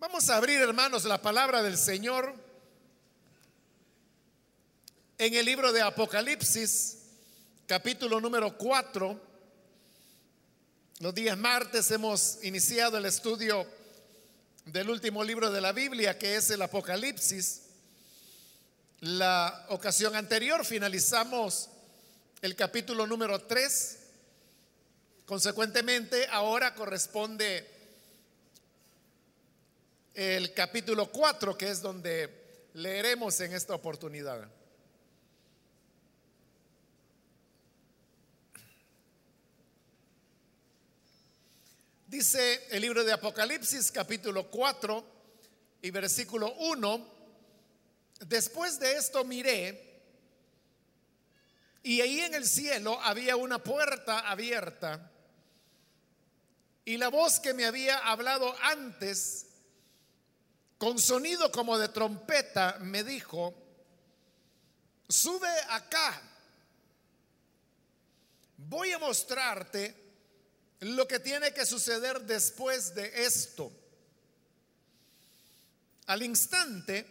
[0.00, 2.32] Vamos a abrir, hermanos, la palabra del Señor
[5.18, 6.98] en el libro de Apocalipsis,
[7.66, 9.20] capítulo número 4.
[11.00, 13.66] Los días martes hemos iniciado el estudio
[14.66, 17.62] del último libro de la Biblia, que es el Apocalipsis.
[19.00, 21.70] La ocasión anterior finalizamos
[22.40, 23.98] el capítulo número 3.
[25.26, 27.77] Consecuentemente, ahora corresponde
[30.18, 34.50] el capítulo 4, que es donde leeremos en esta oportunidad.
[42.08, 45.04] Dice el libro de Apocalipsis capítulo 4
[45.82, 47.14] y versículo 1,
[48.26, 50.02] después de esto miré
[51.84, 55.12] y ahí en el cielo había una puerta abierta
[56.84, 59.47] y la voz que me había hablado antes
[60.78, 63.52] con sonido como de trompeta, me dijo,
[65.08, 66.22] sube acá,
[68.56, 69.94] voy a mostrarte
[70.80, 73.72] lo que tiene que suceder después de esto.
[76.06, 77.04] Al instante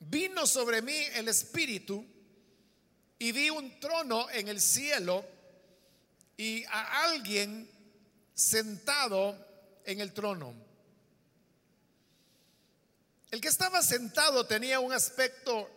[0.00, 2.04] vino sobre mí el Espíritu
[3.18, 5.24] y vi un trono en el cielo
[6.36, 7.70] y a alguien
[8.34, 9.34] sentado
[9.86, 10.63] en el trono.
[13.34, 15.68] El que estaba sentado tenía un aspecto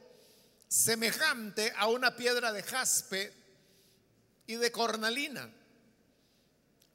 [0.67, 3.33] semejante a una piedra de jaspe
[4.45, 5.51] y de cornalina.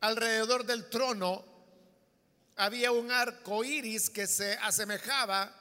[0.02, 1.44] Alrededor del trono
[2.54, 5.52] había un arco iris que se asemejaba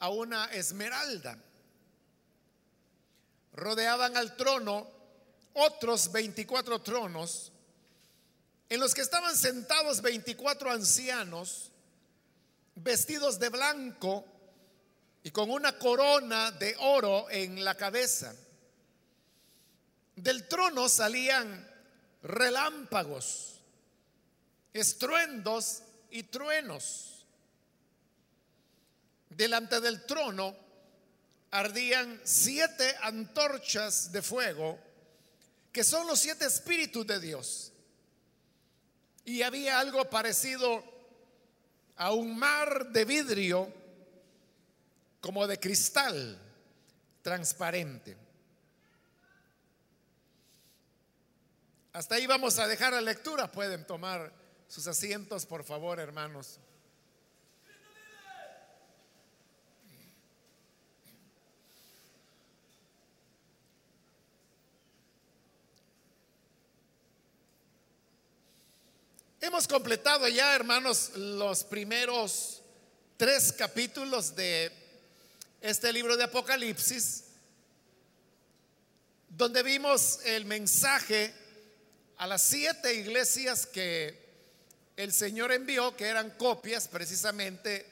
[0.00, 1.38] a una esmeralda.
[3.52, 4.90] Rodeaban al trono
[5.52, 7.52] otros 24 tronos,
[8.68, 11.70] en los que estaban sentados 24 ancianos,
[12.74, 14.34] vestidos de blanco,
[15.22, 18.34] y con una corona de oro en la cabeza.
[20.16, 21.68] Del trono salían
[22.22, 23.60] relámpagos,
[24.72, 27.26] estruendos y truenos.
[29.28, 30.56] Delante del trono
[31.50, 34.78] ardían siete antorchas de fuego,
[35.72, 37.72] que son los siete espíritus de Dios.
[39.24, 40.82] Y había algo parecido
[41.96, 43.77] a un mar de vidrio
[45.20, 46.38] como de cristal
[47.22, 48.16] transparente.
[51.92, 53.50] Hasta ahí vamos a dejar la lectura.
[53.50, 54.32] Pueden tomar
[54.68, 56.60] sus asientos, por favor, hermanos.
[69.40, 72.60] Hemos completado ya, hermanos, los primeros
[73.16, 74.87] tres capítulos de
[75.60, 77.24] este libro de Apocalipsis,
[79.28, 81.34] donde vimos el mensaje
[82.16, 84.28] a las siete iglesias que
[84.96, 87.86] el Señor envió, que eran copias precisamente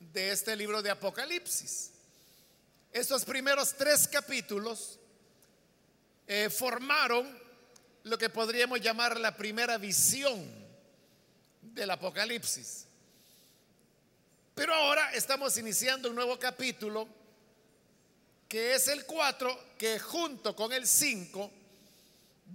[0.00, 1.90] de este libro de Apocalipsis.
[2.92, 4.98] Estos primeros tres capítulos
[6.26, 7.38] eh, formaron
[8.04, 10.44] lo que podríamos llamar la primera visión
[11.60, 12.86] del Apocalipsis.
[14.54, 17.08] Pero ahora estamos iniciando un nuevo capítulo,
[18.48, 21.50] que es el 4, que junto con el 5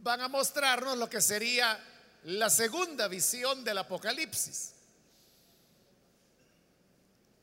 [0.03, 1.84] van a mostrarnos lo que sería
[2.25, 4.74] la segunda visión del Apocalipsis.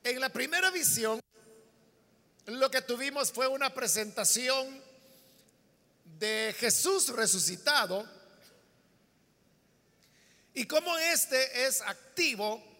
[0.05, 1.19] En la primera visión,
[2.47, 4.81] lo que tuvimos fue una presentación
[6.19, 8.09] de Jesús resucitado
[10.53, 12.74] y cómo este es activo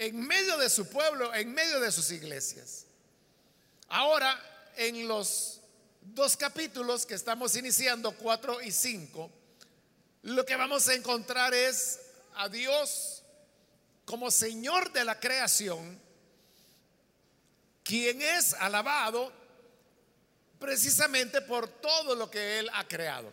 [0.00, 2.86] en medio de su pueblo, en medio de sus iglesias.
[3.88, 4.40] Ahora,
[4.76, 5.60] en los
[6.00, 9.30] dos capítulos que estamos iniciando, 4 y 5,
[10.22, 12.00] lo que vamos a encontrar es
[12.36, 13.22] a Dios
[14.06, 16.00] como Señor de la creación,
[17.82, 19.30] quien es alabado
[20.58, 23.30] precisamente por todo lo que Él ha creado.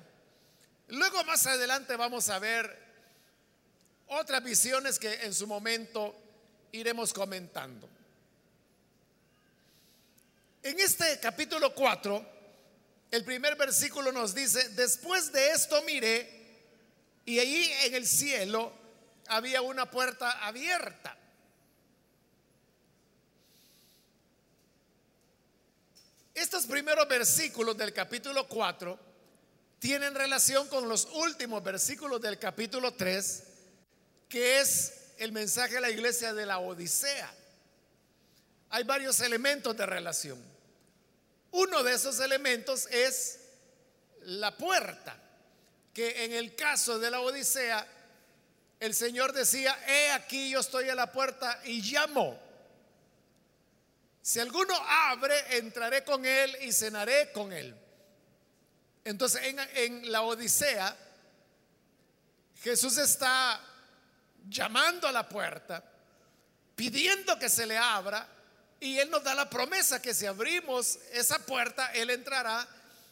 [0.90, 2.78] Luego más adelante vamos a ver
[4.08, 6.27] otras visiones que en su momento
[6.78, 7.90] iremos comentando.
[10.64, 12.26] En este capítulo 4,
[13.12, 16.38] el primer versículo nos dice, después de esto miré
[17.26, 18.74] y allí en el cielo
[19.28, 21.18] había una puerta abierta.
[26.34, 29.00] Estos primeros versículos del capítulo 4
[29.80, 33.44] tienen relación con los últimos versículos del capítulo 3,
[34.30, 37.34] que es el mensaje a la iglesia de la Odisea.
[38.70, 40.42] Hay varios elementos de relación.
[41.52, 43.40] Uno de esos elementos es
[44.24, 45.18] la puerta,
[45.94, 47.88] que en el caso de la Odisea,
[48.80, 52.40] el Señor decía, he aquí yo estoy a la puerta y llamo.
[54.22, 57.74] Si alguno abre, entraré con él y cenaré con él.
[59.06, 60.96] Entonces en, en la Odisea,
[62.62, 63.62] Jesús está
[64.50, 65.84] llamando a la puerta,
[66.76, 68.28] pidiendo que se le abra,
[68.80, 72.68] y Él nos da la promesa que si abrimos esa puerta, Él entrará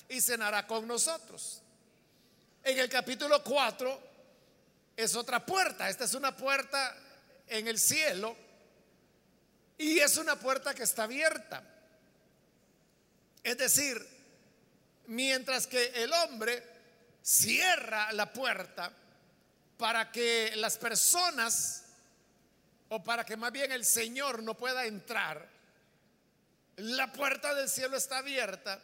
[0.08, 1.62] y cenará con nosotros.
[2.64, 4.00] En el capítulo 4
[4.96, 6.96] es otra puerta, esta es una puerta
[7.48, 8.36] en el cielo
[9.78, 11.64] y es una puerta que está abierta.
[13.44, 14.06] Es decir,
[15.08, 16.64] mientras que el hombre
[17.22, 18.92] cierra la puerta,
[19.78, 21.84] para que las personas,
[22.90, 25.50] o para que más bien el Señor no pueda entrar,
[26.78, 28.82] la puerta del cielo está abierta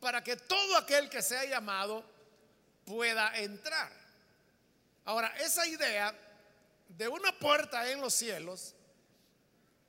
[0.00, 2.04] para que todo aquel que sea llamado
[2.84, 3.90] pueda entrar.
[5.04, 6.14] Ahora, esa idea
[6.88, 8.74] de una puerta en los cielos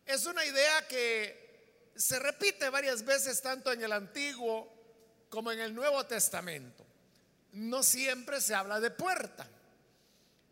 [0.05, 4.71] es una idea que se repite varias veces tanto en el Antiguo
[5.29, 6.85] como en el Nuevo Testamento.
[7.53, 9.47] No siempre se habla de puerta.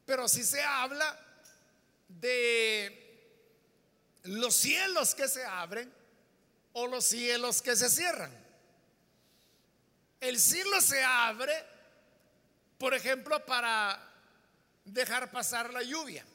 [0.06, 1.20] Pero si se habla
[2.08, 3.06] de
[4.24, 5.92] los cielos que se abren
[6.74, 8.32] o los cielos que se cierran.
[10.20, 11.54] El cielo se abre,
[12.78, 14.12] por ejemplo, para
[14.84, 16.26] dejar pasar la lluvia.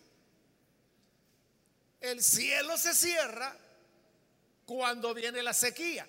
[2.00, 3.56] El cielo se cierra
[4.64, 6.08] cuando viene la sequía.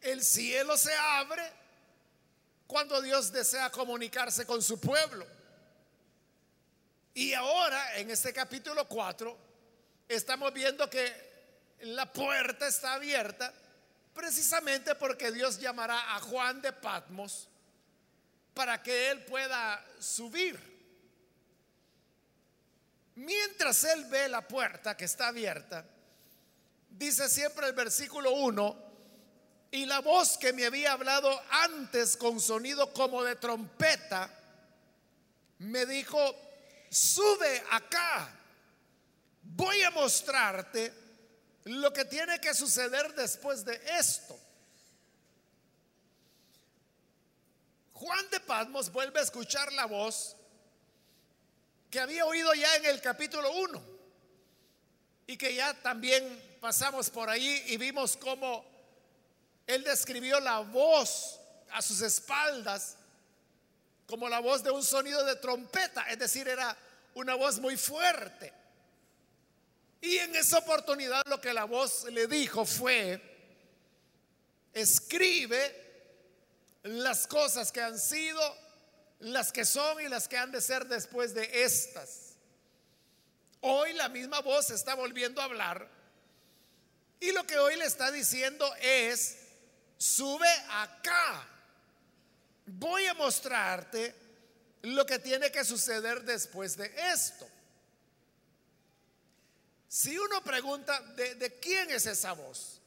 [0.00, 1.42] El cielo se abre
[2.66, 5.26] cuando Dios desea comunicarse con su pueblo.
[7.18, 9.36] Y ahora, en este capítulo 4,
[10.06, 13.52] estamos viendo que la puerta está abierta
[14.14, 17.48] precisamente porque Dios llamará a Juan de Patmos
[18.54, 20.60] para que él pueda subir.
[23.16, 25.84] Mientras él ve la puerta que está abierta,
[26.88, 28.84] dice siempre el versículo 1,
[29.72, 34.30] y la voz que me había hablado antes con sonido como de trompeta,
[35.58, 36.47] me dijo,
[36.90, 38.32] sube acá,
[39.42, 40.92] voy a mostrarte
[41.64, 44.38] lo que tiene que suceder después de esto.
[47.92, 50.36] Juan de Patmos vuelve a escuchar la voz
[51.90, 53.82] que había oído ya en el capítulo 1
[55.26, 58.64] y que ya también pasamos por ahí y vimos cómo
[59.66, 62.97] él describió la voz a sus espaldas
[64.08, 66.74] como la voz de un sonido de trompeta, es decir, era
[67.14, 68.52] una voz muy fuerte.
[70.00, 73.20] Y en esa oportunidad lo que la voz le dijo fue,
[74.72, 75.86] escribe
[76.84, 78.40] las cosas que han sido,
[79.20, 82.36] las que son y las que han de ser después de estas.
[83.60, 85.86] Hoy la misma voz está volviendo a hablar
[87.20, 89.36] y lo que hoy le está diciendo es,
[89.98, 91.57] sube acá
[92.68, 94.14] voy a mostrarte
[94.82, 97.48] lo que tiene que suceder después de esto.
[99.88, 102.80] Si uno pregunta, ¿de, quién es esa voz?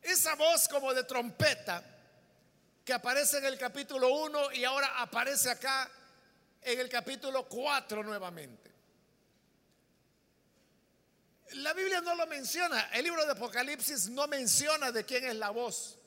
[0.00, 1.84] Esa voz como de trompeta
[2.84, 5.90] que aparece en el capítulo 1 y ahora aparece acá
[6.62, 8.68] en el capítulo 4 nuevamente.
[11.52, 15.50] La Biblia no lo menciona, el libro de Apocalipsis no menciona de quién es la
[15.50, 15.97] voz.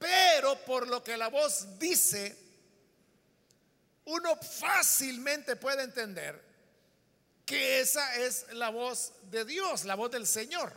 [0.00, 2.34] Pero por lo que la voz dice,
[4.06, 6.42] uno fácilmente puede entender
[7.44, 10.72] que esa es la voz de Dios, la voz del Señor.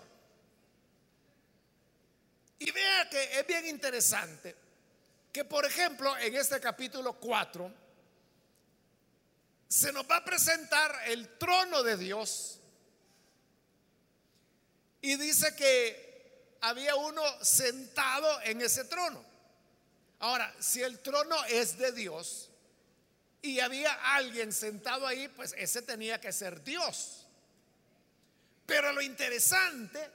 [2.59, 4.57] Y vea que es bien interesante
[5.31, 7.73] que, por ejemplo, en este capítulo 4,
[9.69, 12.59] se nos va a presentar el trono de Dios.
[14.99, 16.02] Y dice que
[16.73, 19.23] había uno sentado en ese trono.
[20.19, 22.49] Ahora, si el trono es de Dios
[23.41, 27.27] y había alguien sentado ahí, pues ese tenía que ser Dios.
[28.65, 30.09] Pero lo interesante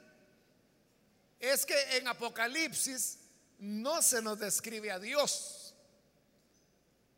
[1.39, 3.19] es que en Apocalipsis
[3.59, 5.75] no se nos describe a Dios.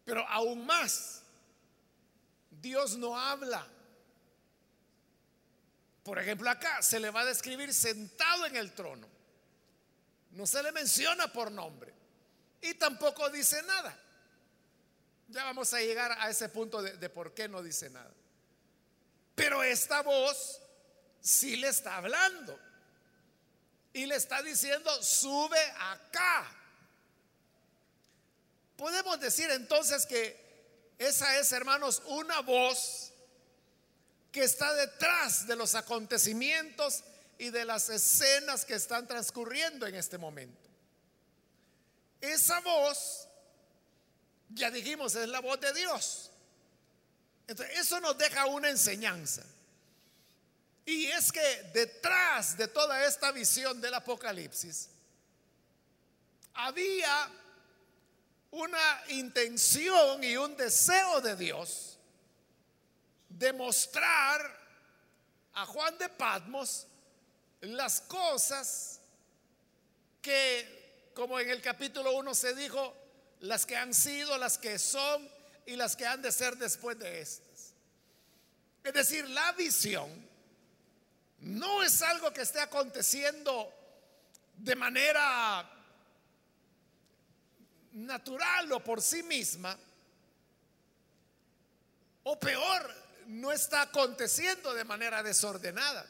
[0.04, 1.22] Pero aún más,
[2.50, 3.66] Dios no habla.
[6.02, 9.19] Por ejemplo, acá se le va a describir sentado en el trono.
[10.30, 11.92] No se le menciona por nombre.
[12.60, 13.98] Y tampoco dice nada.
[15.28, 18.12] Ya vamos a llegar a ese punto de, por qué no dice nada.
[19.34, 20.60] Pero esta voz
[21.20, 22.58] sí le está hablando.
[23.92, 26.56] Y le está diciendo, sube acá.
[28.76, 33.12] Podemos decir entonces que esa es, hermanos, una voz
[34.30, 37.02] que está detrás de los acontecimientos
[37.40, 40.68] y de las escenas que están transcurriendo en este momento.
[42.20, 43.26] Esa voz,
[44.50, 46.30] ya dijimos, es la voz de Dios.
[47.48, 49.42] Entonces, eso nos deja una enseñanza.
[50.84, 54.90] Y es que detrás de toda esta visión del Apocalipsis
[56.52, 57.30] había
[58.50, 61.98] una intención y un deseo de Dios
[63.30, 64.60] de mostrar
[65.54, 66.86] a Juan de Patmos
[67.60, 69.00] las cosas
[70.22, 72.96] que, como en el capítulo 1 se dijo,
[73.40, 75.28] las que han sido, las que son
[75.66, 77.74] y las que han de ser después de estas.
[78.82, 80.10] Es decir, la visión
[81.40, 83.72] no es algo que esté aconteciendo
[84.56, 85.68] de manera
[87.92, 89.76] natural o por sí misma,
[92.22, 92.94] o peor,
[93.26, 96.06] no está aconteciendo de manera desordenada,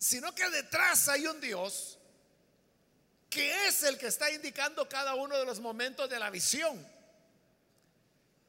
[0.00, 1.98] sino que detrás hay un Dios
[3.28, 6.84] que es el que está indicando cada uno de los momentos de la visión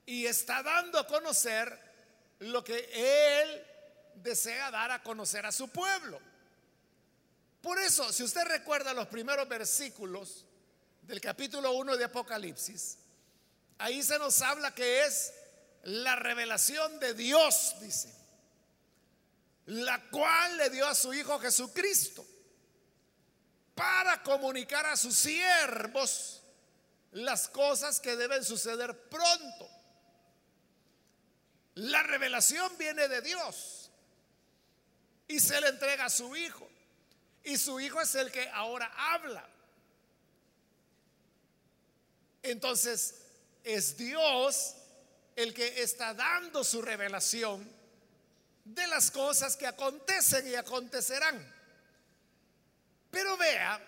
[0.05, 1.77] y está dando a conocer
[2.39, 2.89] lo que
[3.43, 3.67] Él
[4.15, 6.19] desea dar a conocer a su pueblo.
[7.61, 10.45] Por eso, si usted recuerda los primeros versículos
[11.03, 12.97] del capítulo 1 de Apocalipsis,
[13.77, 15.33] ahí se nos habla que es
[15.83, 18.20] la revelación de Dios, dice,
[19.65, 22.25] la cual le dio a su Hijo Jesucristo
[23.75, 26.41] para comunicar a sus siervos
[27.11, 29.69] las cosas que deben suceder pronto.
[31.75, 33.89] La revelación viene de Dios
[35.27, 36.67] y se le entrega a su hijo.
[37.43, 39.47] Y su hijo es el que ahora habla.
[42.43, 43.15] Entonces,
[43.63, 44.75] es Dios
[45.35, 47.80] el que está dando su revelación
[48.73, 51.61] de las cosas que acontecen y acontecerán.
[53.09, 53.79] Pero vea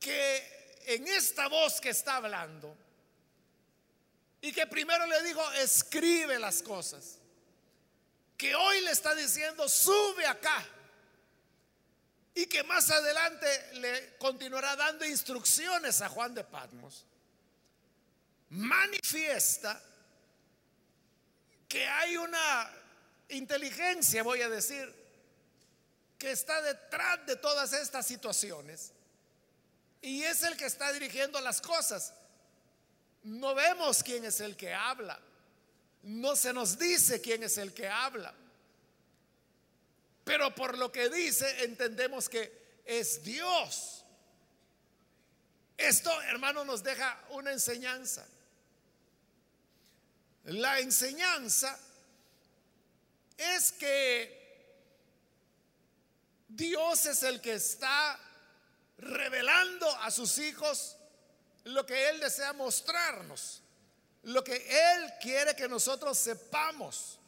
[0.00, 2.76] que en esta voz que está hablando,
[4.40, 7.18] y que primero le digo, escribe las cosas
[8.36, 10.66] que hoy le está diciendo, sube acá.
[12.34, 17.06] Y que más adelante le continuará dando instrucciones a Juan de Patmos.
[18.50, 19.80] Manifiesta
[21.74, 22.70] que hay una
[23.30, 24.94] inteligencia, voy a decir,
[26.16, 28.92] que está detrás de todas estas situaciones.
[30.00, 32.14] Y es el que está dirigiendo las cosas.
[33.24, 35.20] No vemos quién es el que habla
[36.04, 38.34] no se nos dice quién es el que habla.
[40.24, 44.04] Pero por lo que dice entendemos que es Dios.
[45.76, 48.26] Esto, hermano, nos deja una enseñanza.
[50.44, 51.78] La enseñanza
[53.36, 54.42] es que
[56.48, 58.18] Dios es el que está
[58.98, 60.96] revelando a sus hijos
[61.64, 63.62] lo que Él desea mostrarnos
[64.24, 67.18] lo que Él quiere que nosotros sepamos.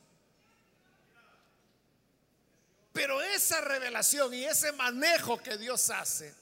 [2.93, 6.35] Pero esa revelación y ese manejo que Dios hace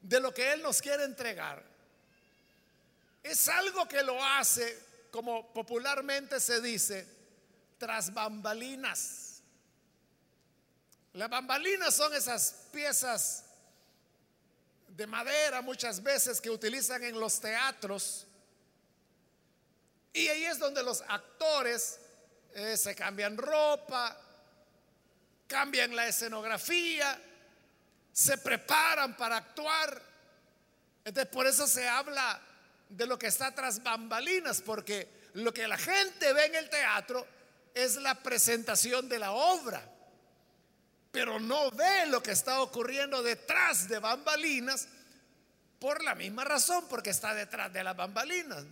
[0.00, 1.62] de lo que Él nos quiere entregar
[3.22, 4.78] es algo que lo hace,
[5.16, 7.08] como popularmente se dice,
[7.78, 9.40] tras bambalinas.
[11.14, 13.42] Las bambalinas son esas piezas
[14.88, 18.26] de madera muchas veces que utilizan en los teatros
[20.12, 21.98] y ahí es donde los actores
[22.52, 24.20] eh, se cambian ropa,
[25.46, 27.18] cambian la escenografía,
[28.12, 30.02] se preparan para actuar.
[31.06, 32.38] Entonces por eso se habla
[32.88, 37.26] de lo que está tras bambalinas, porque lo que la gente ve en el teatro
[37.74, 39.82] es la presentación de la obra,
[41.12, 44.88] pero no ve lo que está ocurriendo detrás de bambalinas
[45.78, 48.64] por la misma razón, porque está detrás de las bambalinas.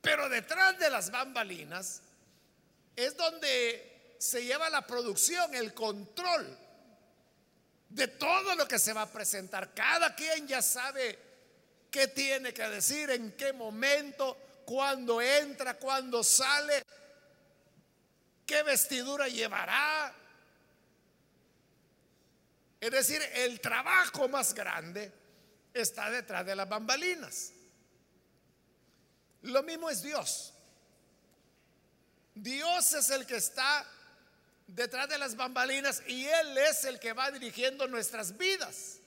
[0.00, 2.02] Pero detrás de las bambalinas
[2.96, 6.58] es donde se lleva la producción, el control
[7.88, 9.72] de todo lo que se va a presentar.
[9.74, 11.31] Cada quien ya sabe
[11.92, 16.82] qué tiene que decir, en qué momento, cuándo entra, cuándo sale,
[18.46, 20.12] qué vestidura llevará.
[22.80, 25.12] Es decir, el trabajo más grande
[25.74, 27.52] está detrás de las bambalinas.
[29.42, 30.54] Lo mismo es Dios.
[32.34, 33.86] Dios es el que está
[34.66, 39.01] detrás de las bambalinas y Él es el que va dirigiendo nuestras vidas.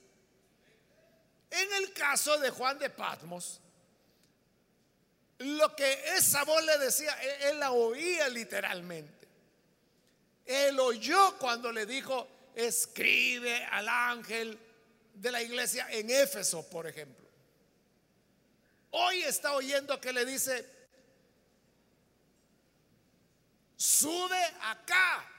[1.50, 3.62] En el caso de Juan de Patmos,
[5.40, 9.28] lo que esa voz le decía, e-, él la oía literalmente.
[10.46, 14.60] Él oyó cuando le dijo, escribe al ángel
[15.14, 17.26] de la iglesia en Éfeso, por ejemplo.
[18.92, 20.66] Hoy está oyendo que le dice,
[23.76, 25.32] sube acá.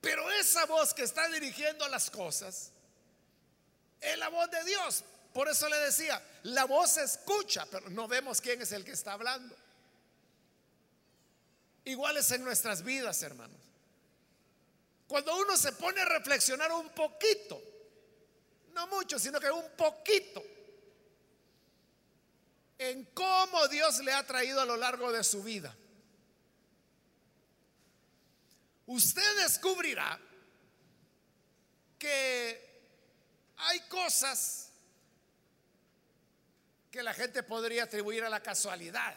[0.00, 2.72] Pero esa voz que está dirigiendo las cosas
[4.00, 5.04] es la voz de Dios.
[5.32, 8.92] Por eso le decía, la voz se escucha, pero no vemos quién es el que
[8.92, 9.54] está hablando.
[11.84, 13.60] Igual es en nuestras vidas, hermanos.
[15.06, 17.60] Cuando uno se pone a reflexionar un poquito,
[18.72, 20.42] no mucho, sino que un poquito,
[22.78, 25.76] en cómo Dios le ha traído a lo largo de su vida,
[28.90, 30.18] usted descubrirá
[31.96, 32.70] que
[33.56, 34.72] hay cosas
[36.90, 39.16] que la gente podría atribuir a la casualidad.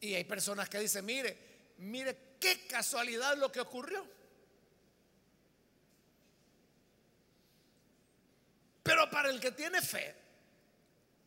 [0.00, 1.36] Y hay personas que dicen, mire,
[1.78, 4.06] mire qué casualidad lo que ocurrió.
[8.84, 10.14] Pero para el que tiene fe,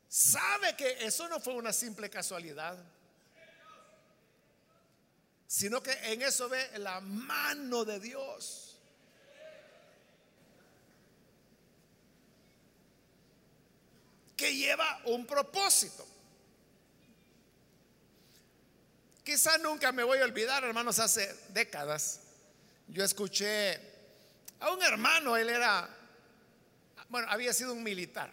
[0.07, 2.81] sabe que eso no fue una simple casualidad,
[5.51, 8.77] sino que en eso ve la mano de Dios.
[14.37, 16.07] Que lleva un propósito.
[19.25, 22.21] Quizá nunca me voy a olvidar, hermanos, hace décadas
[22.87, 23.77] yo escuché
[24.61, 25.89] a un hermano, él era,
[27.09, 28.31] bueno, había sido un militar.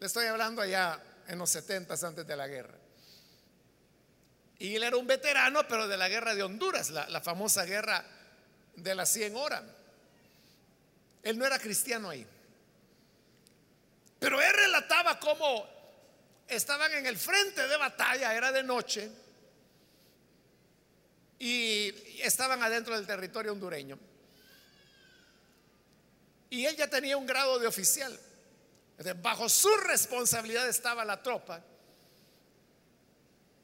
[0.00, 2.85] Le estoy hablando allá en los 70 antes de la guerra.
[4.58, 8.04] Y él era un veterano, pero de la guerra de Honduras, la, famosa guerra
[8.74, 9.62] de las 100 horas.
[11.22, 12.26] Él no era cristiano ahí.
[14.18, 15.68] Pero él relataba cómo
[16.48, 19.10] estaban en el frente de batalla, era de noche
[21.38, 23.98] y estaban adentro del territorio hondureño.
[26.48, 28.18] Y él ya tenía un grado de oficial.
[29.20, 31.62] Bajo su responsabilidad estaba la tropa.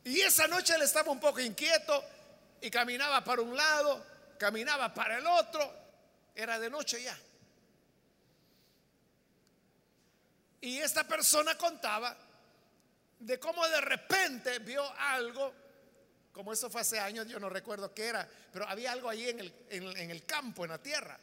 [0.05, 2.05] Y esa noche él estaba un poco inquieto
[2.61, 4.05] y caminaba para un lado,
[4.39, 5.83] caminaba para el otro.
[6.35, 7.17] Era de noche ya.
[10.61, 12.17] Y esta persona contaba
[13.19, 15.63] de cómo de repente vio algo
[16.33, 19.41] como eso fue hace años, yo no recuerdo qué era, pero había algo ahí en
[19.41, 21.19] el, en, el campo, en la tierra.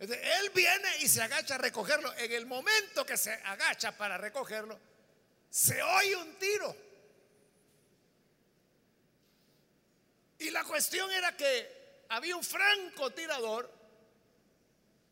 [0.00, 2.12] él viene y se agacha a recogerlo.
[2.14, 4.78] En el momento que se agacha para recogerlo,
[5.48, 6.76] se oye un tiro.
[10.38, 13.72] Y la cuestión era que había un francotirador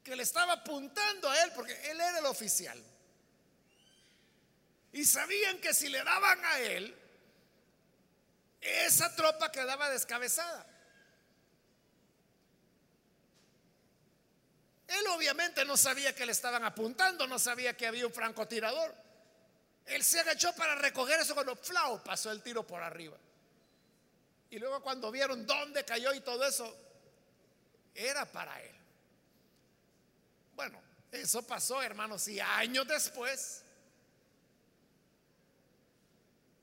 [0.02, 2.82] que le estaba apuntando a él, porque él era el oficial.
[4.92, 6.94] Y sabían que si le daban a él,
[8.60, 10.66] esa tropa quedaba descabezada.
[14.86, 18.94] Él obviamente no sabía que le estaban apuntando, no sabía que había un francotirador.
[19.86, 23.16] Él se agachó para recoger eso cuando flau pasó el tiro por arriba.
[24.50, 26.76] Y luego cuando vieron dónde cayó y todo eso,
[27.94, 28.74] era para él.
[30.54, 30.80] Bueno,
[31.10, 33.62] eso pasó, hermanos, y años después,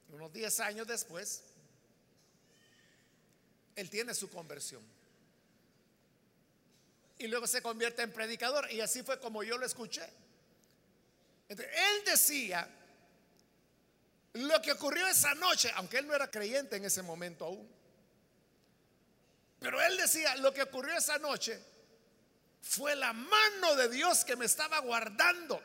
[0.09, 1.43] unos 10 años después,
[3.75, 4.83] él tiene su conversión.
[7.17, 8.71] Y luego se convierte en predicador.
[8.71, 10.07] Y así fue como yo lo escuché.
[11.49, 12.67] él decía
[14.33, 17.69] lo que ocurrió esa noche, aunque él no era creyente en ese momento aún.
[19.59, 21.61] Pero él decía, lo que ocurrió esa noche
[22.61, 25.61] fue la mano de Dios que me estaba guardando.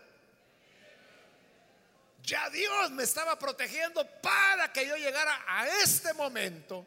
[2.22, 6.84] Ya Dios me estaba protegiendo para que yo llegara a este momento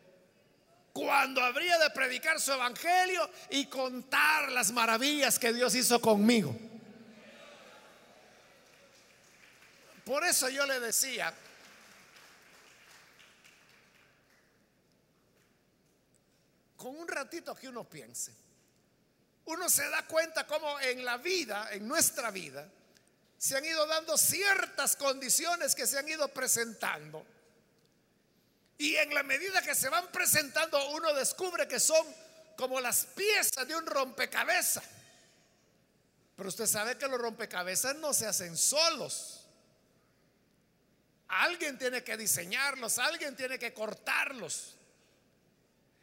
[0.92, 6.54] cuando habría de predicar su evangelio y contar las maravillas que Dios hizo conmigo.
[10.04, 11.34] Por eso yo le decía,
[16.80, 18.34] con un ratito que uno piense,
[19.46, 22.66] uno se da cuenta cómo en la vida, en nuestra vida,
[23.38, 27.26] se han ido dando ciertas condiciones que se han ido presentando
[28.80, 32.08] y en la medida que se van presentando, uno descubre que son
[32.56, 34.86] como las piezas de un rompecabezas.
[36.38, 39.36] Pero usted sabe que los rompecabezas no se hacen solos.
[41.28, 44.79] alguien tiene que diseñarlos, alguien tiene que cortarlos.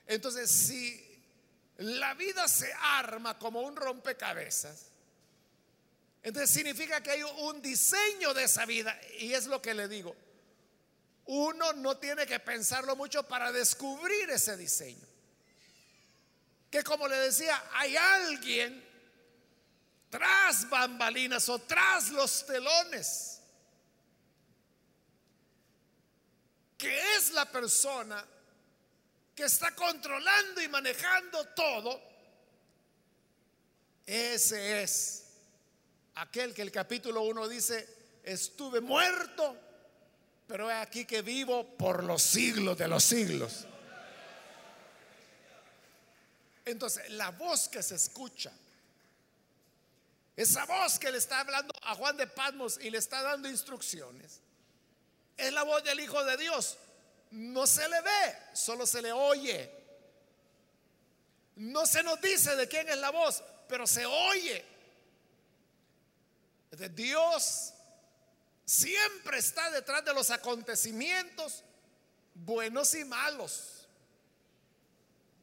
[0.06, 1.02] Entonces, si
[1.78, 4.86] la vida se arma como un rompecabezas,
[6.22, 8.98] entonces significa que hay un diseño de esa vida.
[9.18, 10.16] Y es lo que le digo.
[11.26, 15.06] Uno no tiene que pensarlo mucho para descubrir ese diseño.
[16.70, 18.84] Que como le decía, hay alguien
[20.10, 23.40] tras bambalinas o tras los telones,
[26.78, 28.24] que es la persona
[29.36, 32.00] que está controlando y manejando todo,
[34.06, 35.24] ese es
[36.14, 37.86] aquel que el capítulo 1 dice,
[38.22, 39.54] estuve muerto,
[40.46, 43.66] pero he aquí que vivo por los siglos de los siglos.
[46.64, 48.50] Entonces, la voz que se escucha,
[50.34, 54.40] esa voz que le está hablando a Juan de Patmos y le está dando instrucciones,
[55.36, 56.78] es la voz del Hijo de Dios.
[57.30, 59.70] No se le ve, solo se le oye.
[61.56, 64.64] No se nos dice de quién es la voz, pero se oye.
[66.70, 67.72] De Dios
[68.64, 71.64] siempre está detrás de los acontecimientos
[72.34, 73.88] buenos y malos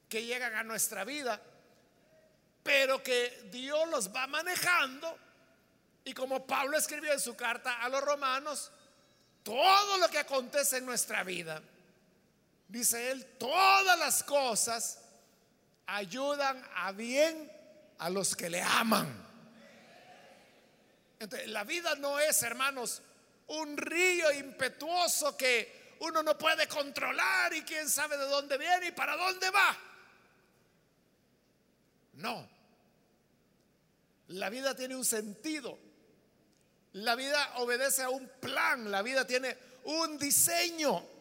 [0.08, 1.42] que llegan a nuestra vida,
[2.62, 5.18] pero que Dios los va manejando.
[6.06, 8.72] Y como Pablo escribió en su carta a los romanos,
[9.42, 11.64] todo lo que acontece en nuestra vida,
[12.74, 15.00] dice él, todas las cosas
[15.86, 17.52] ayudan a bien
[18.00, 19.08] a los que le aman.
[21.20, 23.04] Entonces, la vida no es, hermanos,
[23.48, 28.92] un río impetuoso que uno no puede controlar y quién sabe de dónde viene y
[28.92, 29.78] para dónde va.
[32.14, 32.50] No.
[34.30, 35.78] La vida tiene un sentido.
[36.94, 38.90] La vida obedece a un plan.
[38.90, 41.13] La vida tiene un diseño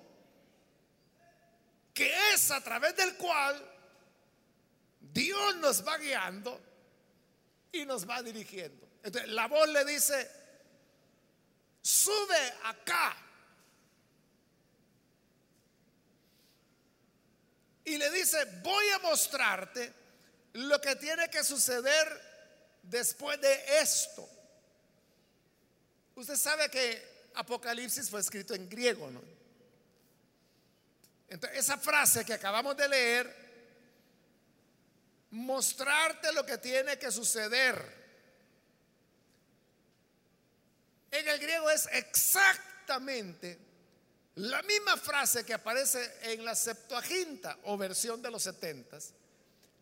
[1.93, 3.71] que es a través del cual
[5.01, 6.61] Dios nos va guiando
[7.73, 8.89] y nos va dirigiendo.
[9.03, 10.31] Entonces, la voz le dice,
[11.83, 13.17] sube acá.
[17.85, 19.93] Y le dice, voy a mostrarte
[20.55, 22.21] lo que tiene que suceder
[22.83, 24.29] después de esto.
[26.15, 29.32] Usted sabe que Apocalipsis fue escrito en griego, ¿no?
[31.33, 33.37] Entonces, esa frase que acabamos de leer,
[35.31, 38.03] mostrarte lo que tiene que suceder.
[41.11, 43.59] En el griego es exactamente
[44.35, 49.15] la misma frase que aparece en la Septuaginta o versión de los setentas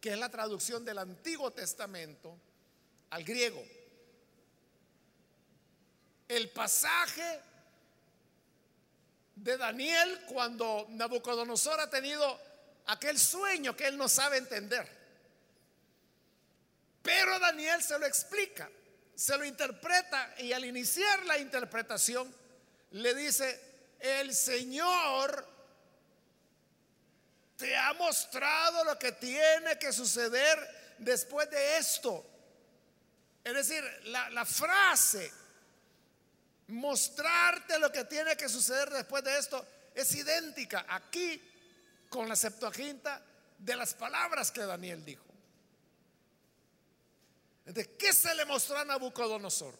[0.00, 2.38] que es la traducción del Antiguo Testamento
[3.10, 3.62] al griego.
[6.28, 7.40] El pasaje
[9.42, 12.38] de Daniel cuando Nabucodonosor ha tenido
[12.86, 14.86] aquel sueño que él no sabe entender.
[17.02, 18.68] Pero Daniel se lo explica,
[19.14, 22.32] se lo interpreta y al iniciar la interpretación
[22.90, 23.60] le dice,
[23.98, 25.48] el Señor
[27.56, 32.26] te ha mostrado lo que tiene que suceder después de esto.
[33.42, 35.32] Es decir, la, frase,
[36.70, 41.40] mostrarte lo que tiene que suceder después de esto, es idéntica aquí
[42.08, 43.22] con la Septuaginta
[43.58, 45.24] de las palabras que Daniel dijo.
[47.64, 49.74] ¿De qué se le mostró a Nabucodonosor?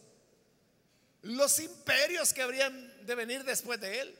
[1.22, 4.18] Los imperios que habrían de venir después de él.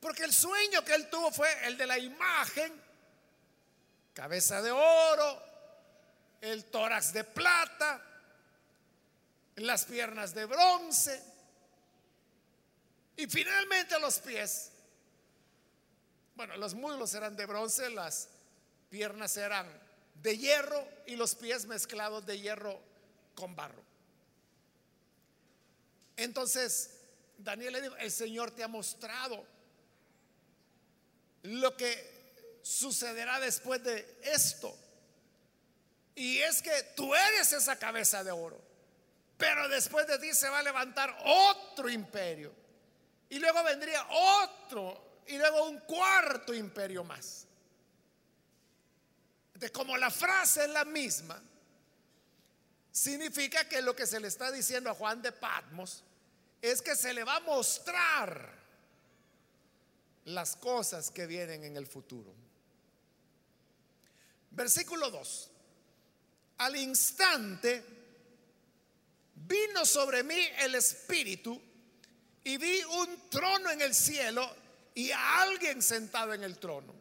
[0.00, 2.72] Porque el sueño que él tuvo fue el de la imagen,
[4.14, 5.42] cabeza de oro,
[6.40, 8.00] el tórax de plata,
[9.56, 11.37] las piernas de bronce
[13.18, 14.70] y finalmente los pies.
[16.36, 18.28] Bueno, los muslos eran de bronce, las
[18.88, 19.68] piernas eran
[20.22, 22.80] de hierro y los pies mezclados de hierro
[23.34, 23.82] con barro.
[26.16, 26.90] Entonces,
[27.38, 29.44] Daniel le dijo, el Señor te ha mostrado
[31.42, 34.78] lo que sucederá después de esto.
[36.14, 38.62] Y es que tú eres esa cabeza de oro.
[39.36, 42.67] Pero después de ti se va a levantar otro imperio.
[43.30, 45.22] Y luego vendría otro.
[45.26, 47.46] Y luego un cuarto imperio más.
[49.72, 51.42] Como la frase es la misma,
[52.92, 56.04] significa que lo que se le está diciendo a Juan de Patmos
[56.62, 58.56] es que se le va a mostrar
[60.26, 62.32] las cosas que vienen en el futuro.
[64.50, 65.50] Versículo 2.
[66.58, 67.84] Al instante
[69.34, 71.60] vino sobre mí el Espíritu
[72.48, 74.56] y vi un trono en el cielo
[74.94, 76.94] y a alguien sentado en el trono.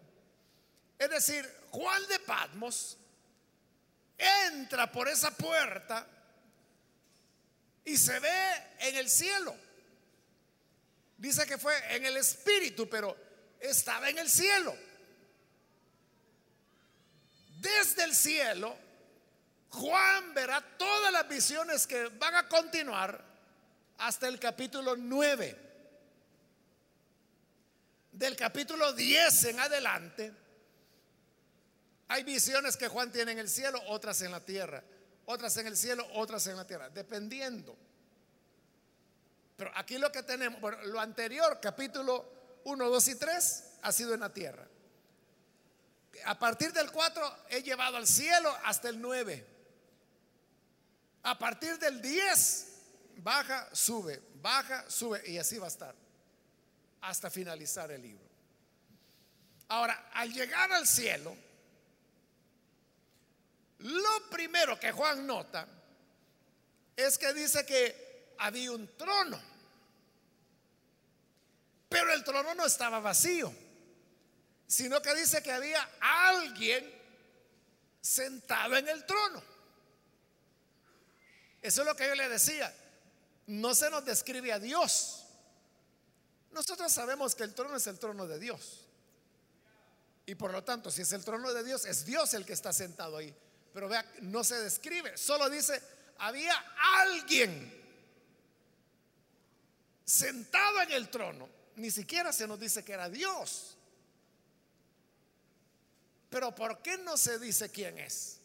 [1.00, 2.98] Es decir, Juan de Patmos
[4.18, 6.06] entra por esa puerta
[7.86, 9.56] y se ve en el cielo.
[11.18, 13.16] Dice que fue en el espíritu, pero
[13.58, 14.76] estaba en el cielo.
[17.62, 18.78] Desde el cielo,
[19.70, 23.37] Juan verá todas las visiones que van a continuar
[23.98, 25.66] hasta el capítulo 9.
[28.12, 30.34] Del capítulo 10 en adelante,
[32.08, 34.84] hay visiones que Juan tiene en el cielo, otras en la tierra,
[35.26, 37.76] otras en el cielo, otras en la tierra, dependiendo.
[39.56, 42.26] Pero aquí lo que tenemos, bueno, lo anterior, capítulo
[42.64, 44.68] 1, 2 y 3, ha sido en la tierra.
[46.26, 49.46] A partir del 4 he llevado al cielo hasta el 9.
[51.24, 52.77] A partir del 10
[53.18, 55.96] baja, sube, baja, sube y así va a estar
[57.02, 58.26] hasta finalizar el libro.
[59.70, 61.36] Ahora, al llegar al cielo,
[63.80, 65.68] lo primero que Juan nota
[66.96, 69.40] es que dice que había un trono,
[71.90, 73.54] pero el trono no estaba vacío,
[74.68, 76.92] sino que dice que había alguien
[78.02, 79.44] sentado en el trono.
[81.62, 82.74] Eso es lo que yo le decía.
[83.48, 85.26] No se nos describe a Dios.
[86.52, 88.86] Nosotros sabemos que el trono es el trono de Dios.
[90.26, 92.74] Y por lo tanto, si es el trono de Dios, es Dios el que está
[92.74, 93.34] sentado ahí.
[93.74, 95.82] Pero vea, no se describe, solo dice,
[96.18, 96.54] había
[97.00, 97.74] alguien
[100.04, 101.48] sentado en el trono.
[101.76, 103.78] Ni siquiera se nos dice que era Dios.
[106.30, 108.40] Pero ¿por qué no se dice quién es?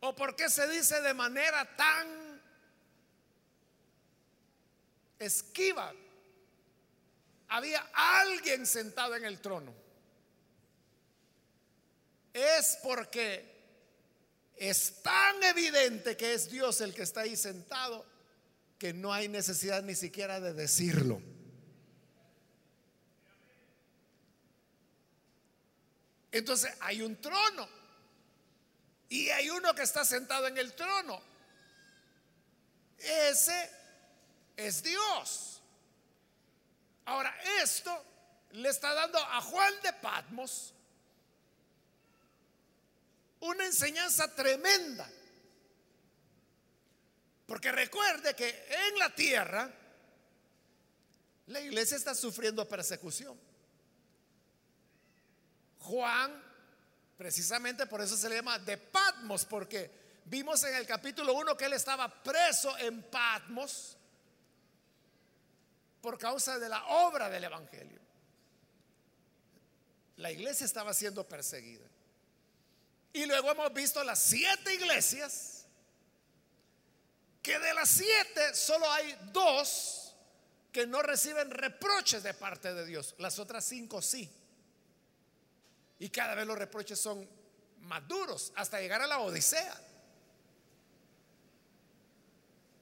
[0.00, 2.33] ¿O por qué se dice de manera tan
[5.18, 5.92] esquiva?
[7.48, 9.74] Había alguien sentado en el trono.
[12.32, 13.54] Es porque
[14.56, 18.04] es tan evidente que es Dios el que está ahí sentado
[18.78, 21.22] que no hay necesidad ni siquiera de decirlo.
[26.32, 27.68] Entonces hay un trono
[29.08, 31.22] y hay uno que está sentado en el trono.
[32.98, 33.70] Ese
[34.56, 35.60] es Dios.
[37.06, 38.04] Ahora, esto
[38.52, 40.72] le está dando a Juan de Patmos
[43.40, 45.08] una enseñanza tremenda.
[47.46, 48.48] Porque recuerde que
[48.88, 49.70] en la tierra
[51.46, 53.38] la iglesia está sufriendo persecución.
[55.80, 56.42] Juan,
[57.18, 59.90] precisamente por eso se le llama de Patmos, porque
[60.24, 63.98] vimos en el capítulo 1 que él estaba preso en Patmos
[66.04, 67.98] por causa de la obra del Evangelio.
[70.16, 71.86] La iglesia estaba siendo perseguida.
[73.14, 75.64] Y luego hemos visto las siete iglesias,
[77.40, 80.14] que de las siete solo hay dos
[80.70, 83.14] que no reciben reproches de parte de Dios.
[83.16, 84.30] Las otras cinco sí.
[86.00, 87.26] Y cada vez los reproches son
[87.78, 89.80] más duros, hasta llegar a la Odisea,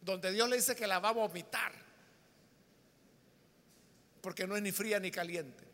[0.01, 1.82] donde Dios le dice que la va a vomitar,
[4.23, 5.65] porque no es ni fría ni caliente.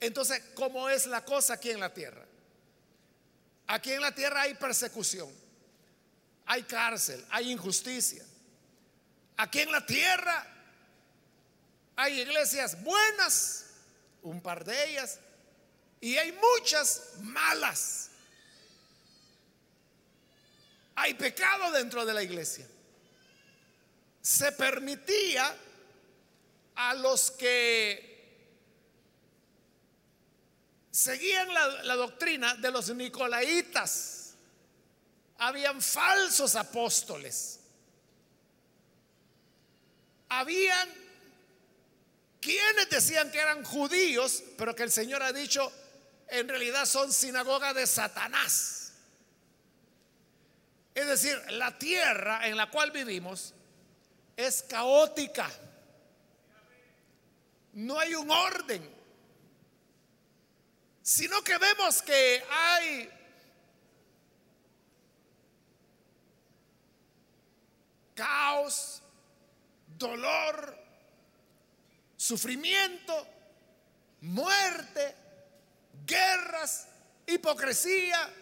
[0.00, 2.26] Entonces, ¿cómo es la cosa aquí en la tierra?
[3.68, 5.32] Aquí en la tierra hay persecución,
[6.44, 8.24] hay cárcel, hay injusticia.
[9.36, 10.46] Aquí en la tierra
[11.94, 13.66] hay iglesias buenas,
[14.22, 15.20] un par de ellas,
[16.00, 18.10] y hay muchas malas.
[20.96, 22.66] Hay pecado dentro de la iglesia.
[24.22, 25.54] Se permitía
[26.76, 28.12] a los que
[30.92, 34.34] seguían la, doctrina de los nicolaitas.
[35.38, 37.58] Habían falsos apóstoles.
[40.28, 40.88] Habían
[42.40, 45.72] quienes decían que eran judíos, pero que el Señor ha dicho
[46.28, 48.92] en realidad son sinagoga de Satanás.
[50.94, 53.54] Es decir, la tierra en la cual vivimos
[54.36, 55.50] es caótica.
[57.72, 59.02] No hay un orden
[61.02, 63.10] sino que vemos que hay
[68.14, 69.02] caos,
[69.98, 70.78] dolor,
[72.16, 73.26] sufrimiento,
[74.20, 75.16] muerte,
[76.06, 76.86] guerras,
[77.26, 78.32] hipocresía,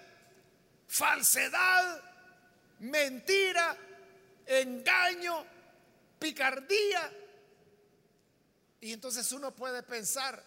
[0.86, 2.02] falsedad,
[2.80, 3.74] mentira,
[4.44, 5.46] engaño,
[6.20, 7.12] picardía.
[8.80, 10.40] Y entonces uno puede pensar,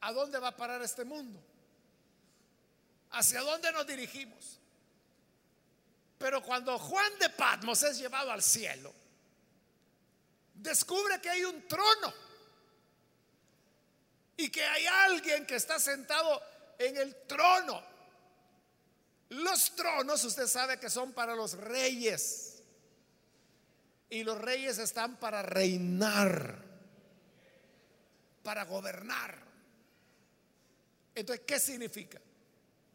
[0.00, 1.38] ¿a dónde va a parar este mundo?
[3.10, 4.58] ¿Hacia dónde nos dirigimos?
[6.16, 8.92] Pero cuando Juan de Patmos es llevado al cielo,
[10.54, 12.12] descubre que hay un trono
[14.36, 16.42] y que hay alguien que está sentado
[16.78, 17.82] en el trono.
[19.30, 22.49] Los tronos, usted sabe que son para los reyes.
[24.10, 26.62] Y los reyes están para reinar,
[28.42, 29.38] para gobernar.
[31.14, 32.20] Entonces, ¿qué significa?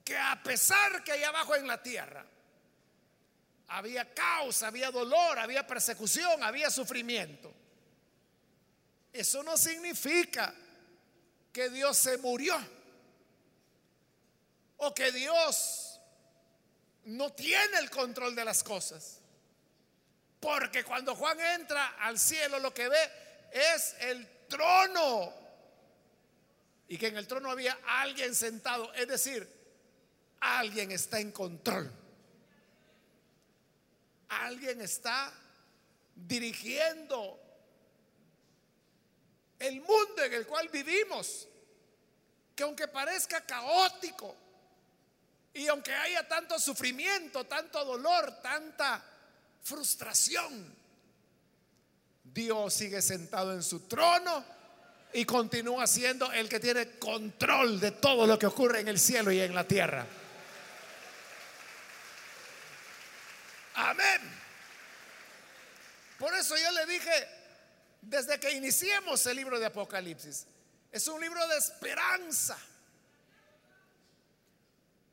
[0.03, 2.25] Que a pesar que allá abajo en la tierra
[3.69, 7.53] había caos, había dolor, había persecución, había sufrimiento,
[9.11, 10.53] eso no significa
[11.53, 12.53] que Dios se murió
[14.77, 16.01] o que Dios
[17.05, 19.21] no tiene el control de las cosas.
[20.45, 23.11] Porque cuando Juan entra al cielo lo que ve
[23.51, 25.33] es el trono.
[26.87, 28.93] Y que en el trono había alguien sentado.
[28.93, 29.49] Es decir,
[30.39, 31.91] alguien está en control.
[34.29, 35.33] Alguien está
[36.13, 37.39] dirigiendo
[39.57, 41.47] el mundo en el cual vivimos.
[42.55, 44.35] Que aunque parezca caótico
[45.55, 49.14] y aunque haya tanto sufrimiento, tanto dolor, tanta
[49.65, 50.75] frustración,
[52.23, 54.45] Dios sigue sentado en su trono
[55.11, 59.31] y continúa siendo el que tiene control de todo lo que ocurre en el cielo
[59.31, 60.05] y en la tierra.
[63.73, 64.21] Amén.
[66.19, 67.27] Por eso yo le dije,
[68.01, 70.45] desde que iniciemos el libro de Apocalipsis,
[70.91, 72.57] es un libro de esperanza.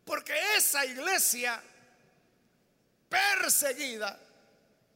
[0.05, 1.63] Porque esa iglesia
[3.09, 4.19] perseguida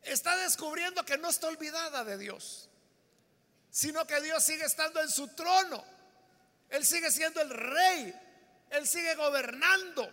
[0.07, 2.69] está descubriendo que no está olvidada de Dios,
[3.71, 5.85] sino que Dios sigue estando en su trono.
[6.69, 8.15] Él sigue siendo el rey,
[8.71, 10.11] Él sigue gobernando,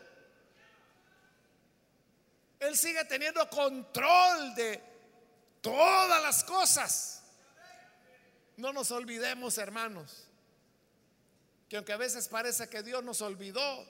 [2.59, 4.81] Él sigue teniendo control de
[5.61, 7.23] todas las cosas.
[8.57, 10.27] No nos olvidemos, hermanos,
[11.69, 13.87] que aunque a veces parece que Dios nos olvidó,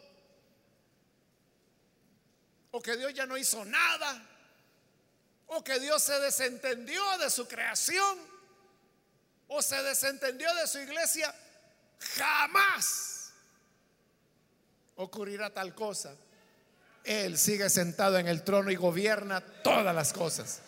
[2.71, 4.32] o que Dios ya no hizo nada,
[5.47, 8.19] o que Dios se desentendió de su creación,
[9.47, 11.33] o se desentendió de su iglesia,
[12.17, 13.33] jamás
[14.95, 16.15] ocurrirá tal cosa.
[17.03, 20.61] Él sigue sentado en el trono y gobierna todas las cosas.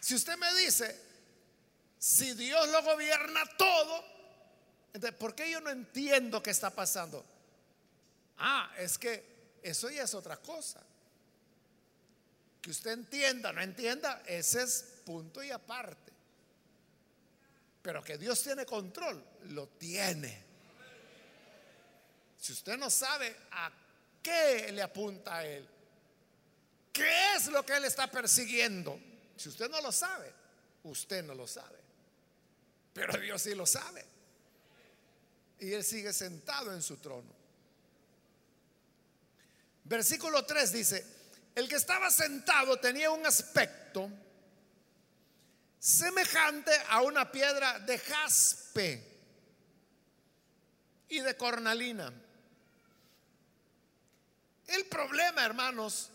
[0.00, 1.00] Si usted me dice,
[1.98, 4.04] si Dios lo gobierna todo,
[4.92, 7.24] entonces, ¿por qué yo no entiendo qué está pasando?
[8.40, 10.80] Ah, es que eso ya es otra cosa.
[12.60, 16.12] Que usted entienda, no entienda, ese es punto y aparte.
[17.82, 20.44] Pero que Dios tiene control, lo tiene.
[22.38, 23.70] Si usted no sabe a
[24.22, 25.68] qué le apunta a Él,
[26.92, 28.98] qué es lo que Él está persiguiendo,
[29.36, 30.32] si usted no lo sabe,
[30.84, 31.78] usted no lo sabe.
[32.92, 34.04] Pero Dios sí lo sabe.
[35.58, 37.39] Y Él sigue sentado en su trono.
[39.90, 41.04] Versículo 3 dice,
[41.52, 44.08] el que estaba sentado tenía un aspecto
[45.80, 49.04] semejante a una piedra de jaspe
[51.08, 52.12] y de cornalina.
[54.68, 56.10] El problema, hermanos,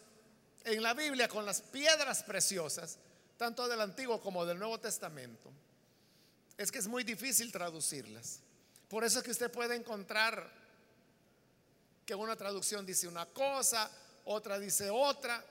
[0.64, 2.98] en la Biblia con las piedras preciosas
[3.36, 5.52] tanto del Antiguo como del Nuevo Testamento,
[6.58, 8.40] es que es muy difícil traducirlas.
[8.88, 10.65] Por eso es que usted puede encontrar
[12.06, 13.90] que una traducción dice una cosa,
[14.26, 15.44] otra dice otra,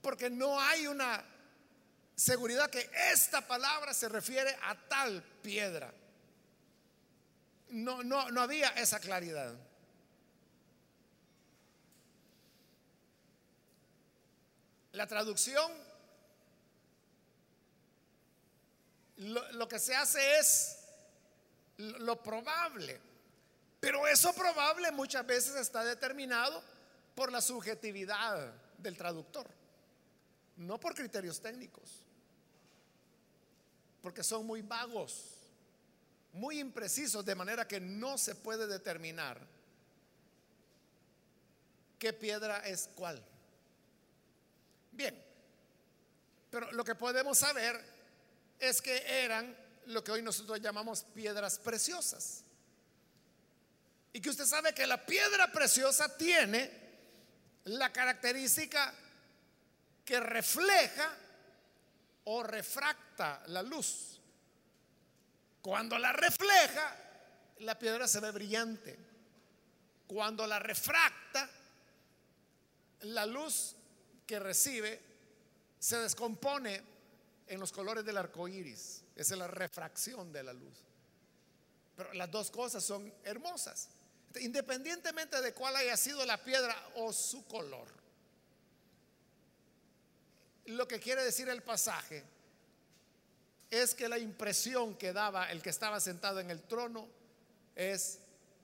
[0.00, 1.22] porque no hay una
[2.14, 5.92] seguridad que esta palabra se refiere a tal piedra.
[7.70, 9.54] No, no, no había esa claridad.
[14.92, 15.72] La traducción
[19.16, 20.78] lo, que se hace es
[21.78, 23.00] lo probable.
[23.82, 26.62] Pero eso probable muchas veces está determinado
[27.16, 29.44] por la subjetividad del traductor,
[30.58, 32.04] no por criterios técnicos,
[34.00, 35.36] porque son muy vagos,
[36.32, 39.44] muy imprecisos, de manera que no se puede determinar
[41.98, 43.20] qué piedra es cuál.
[44.92, 45.20] Bien,
[46.52, 47.84] pero lo que podemos saber
[48.60, 49.56] es que eran
[49.86, 52.41] lo que hoy nosotros llamamos piedras preciosas.
[54.12, 56.70] Y que usted sabe que la piedra preciosa tiene
[57.64, 58.92] la característica
[60.04, 61.16] que refleja
[62.24, 64.20] o refracta la luz.
[65.60, 66.96] Cuando la refleja,
[67.60, 68.98] la piedra se ve brillante.
[70.06, 71.48] Cuando la refracta,
[73.02, 73.74] la luz
[74.26, 75.00] que recibe
[75.78, 76.82] se descompone
[77.46, 79.02] en los colores del arco iris.
[79.16, 80.74] Esa es la refracción de la luz.
[81.96, 83.88] Pero las dos cosas son hermosas,
[84.40, 87.88] independientemente de cuál haya sido la piedra o su color.
[90.66, 92.24] Lo que quiere decir el pasaje
[93.70, 97.08] es que la impresión que daba el que estaba sentado en el trono
[97.74, 98.18] es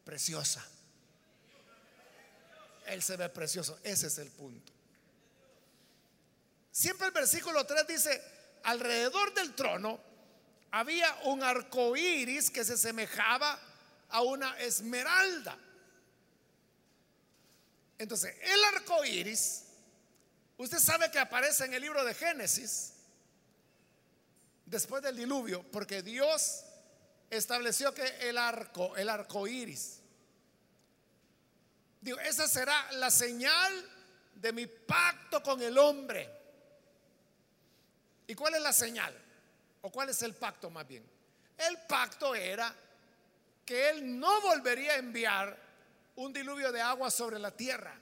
[0.05, 0.65] preciosa.
[2.87, 4.73] Él se ve precioso, ese es el punto.
[6.71, 8.23] Siempre el versículo 3 dice,
[8.63, 10.01] alrededor del trono
[10.71, 13.59] había un arco iris que se semejaba
[14.11, 15.59] a una esmeralda.
[17.99, 19.65] Entonces, el arco iris,
[20.57, 22.93] usted sabe que aparece en el libro de Génesis,
[24.67, 26.65] después del diluvio, porque Dios
[27.31, 30.01] estableció que el arco, el arco iris,
[32.01, 33.73] digo, esa será la señal
[34.35, 36.31] de mi pacto con el hombre.
[38.27, 39.15] ¿Y cuál es la señal?
[39.83, 41.05] ¿O cuál es el pacto más bien?
[41.57, 42.73] El pacto era
[43.69, 45.55] que él no volvería a enviar
[46.17, 47.95] un diluvio de agua sobre la tierra.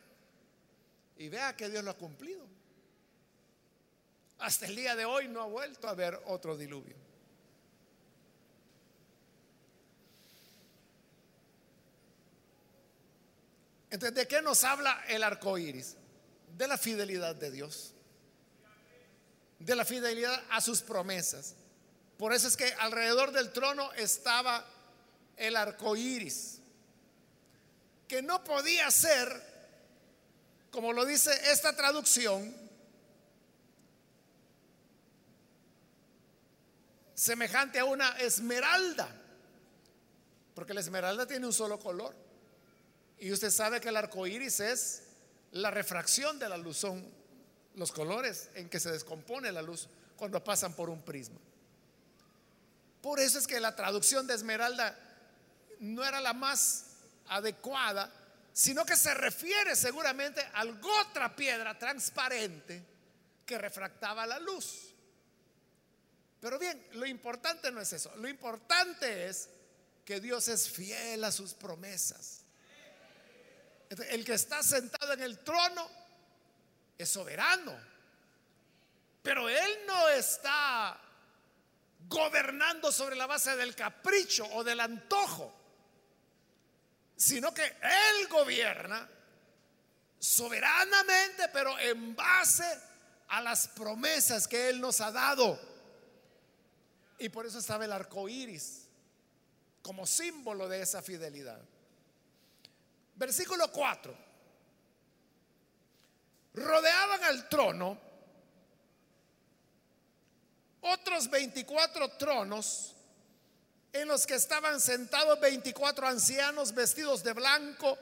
[1.17, 2.47] Y vea que Dios lo ha cumplido.
[4.39, 6.95] Hasta el día de hoy no ha vuelto a haber otro diluvio.
[13.91, 15.97] Entonces, ¿de qué nos habla el arco iris?
[16.57, 17.93] De la fidelidad de Dios,
[19.59, 21.57] de la fidelidad a sus promesas.
[22.19, 24.65] Por eso es que alrededor del trono estaba
[25.37, 26.61] el arco iris,
[28.09, 29.43] que no podía ser,
[30.71, 32.55] como lo dice esta traducción,
[37.15, 39.09] semejante a una esmeralda,
[40.55, 42.15] porque la esmeralda tiene un solo color.
[43.19, 45.03] Y usted sabe que el arco iris es
[45.53, 47.07] la refracción de la luz, son
[47.75, 51.39] los colores en que se descompone la luz cuando pasan por un prisma.
[53.03, 54.99] Por eso es que la traducción de esmeralda
[55.81, 56.87] no era la más
[57.29, 58.13] adecuada,
[58.53, 60.65] sino que se refiere seguramente a
[61.01, 62.83] otra piedra transparente
[63.45, 64.95] que refractaba la luz.
[66.41, 69.49] Pero bien, lo importante no es eso, lo importante es
[70.05, 72.43] que Dios es fiel a sus promesas.
[74.11, 75.89] El que está sentado en el trono
[76.97, 77.77] es soberano,
[79.23, 81.01] pero Él no está
[82.09, 85.66] gobernando sobre la base del capricho o del antojo,
[87.17, 89.09] sino que Él gobierna
[90.19, 92.67] soberanamente, pero en base
[93.29, 95.59] a las promesas que Él nos ha dado.
[97.19, 98.87] Y por eso estaba el arco iris
[99.83, 101.61] como símbolo de esa fidelidad.
[103.15, 104.27] Versículo 4.
[106.55, 108.01] Rodeaban al trono
[110.81, 112.96] otros 24 tronos
[114.01, 117.99] en los que estaban sentados 24 ancianos vestidos de blanco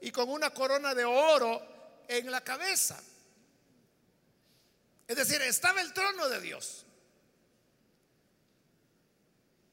[0.00, 1.60] y con una corona de oro
[2.08, 3.02] en la cabeza.
[5.06, 6.86] Es decir, estaba el trono de Dios.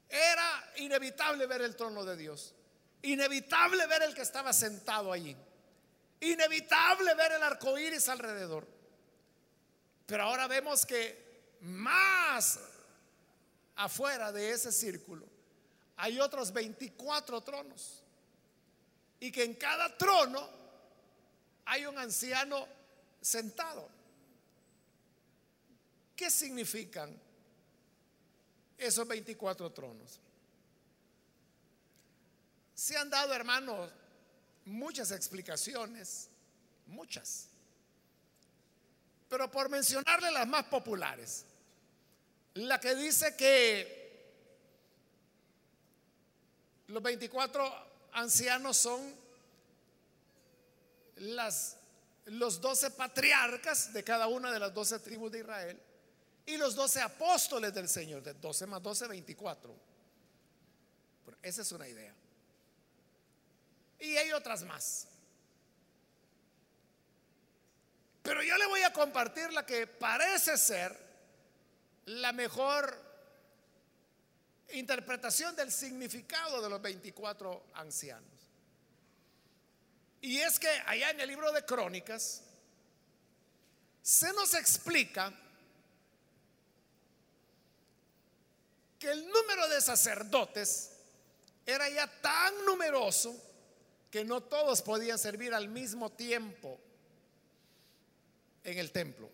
[0.09, 2.53] Era inevitable ver el trono de Dios.
[3.03, 5.35] Inevitable ver el que estaba sentado allí.
[6.19, 8.67] Inevitable ver el arco iris alrededor.
[10.05, 12.59] Pero ahora vemos que más
[13.75, 15.30] afuera de ese círculo
[15.97, 18.03] hay otros 24 tronos.
[19.19, 20.49] Y que en cada trono
[21.65, 22.67] hay un anciano
[23.21, 23.87] sentado.
[26.15, 27.15] ¿Qué significan
[28.77, 30.19] esos 24 tronos?
[32.73, 33.91] Se han dado, hermanos,
[34.65, 36.29] muchas explicaciones,
[36.87, 37.47] muchas.
[39.29, 41.45] Pero por mencionarle las más populares,
[42.55, 44.00] la que dice que
[46.91, 47.63] los 24
[48.13, 49.15] ancianos son
[51.15, 51.77] las,
[52.25, 55.81] los 12 patriarcas de cada una de las 12 tribus de Israel
[56.45, 59.73] y los 12 apóstoles del Señor, de 12 más 12, 24.
[61.41, 62.13] esa es una idea.
[63.99, 65.07] Y hay otras más.
[68.23, 70.97] Pero yo le voy a compartir la que parece ser
[72.05, 73.10] la mejor
[74.73, 78.29] interpretación del significado de los 24 ancianos.
[80.21, 82.43] Y es que allá en el libro de Crónicas,
[84.01, 85.33] se nos explica
[88.99, 90.91] que el número de sacerdotes
[91.65, 93.35] era ya tan numeroso
[94.11, 96.79] que no todos podían servir al mismo tiempo
[98.63, 99.29] en el templo.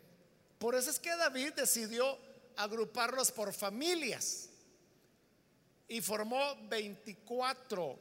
[0.59, 2.17] Por eso es que David decidió
[2.55, 4.49] agruparlos por familias
[5.87, 7.97] y formó 24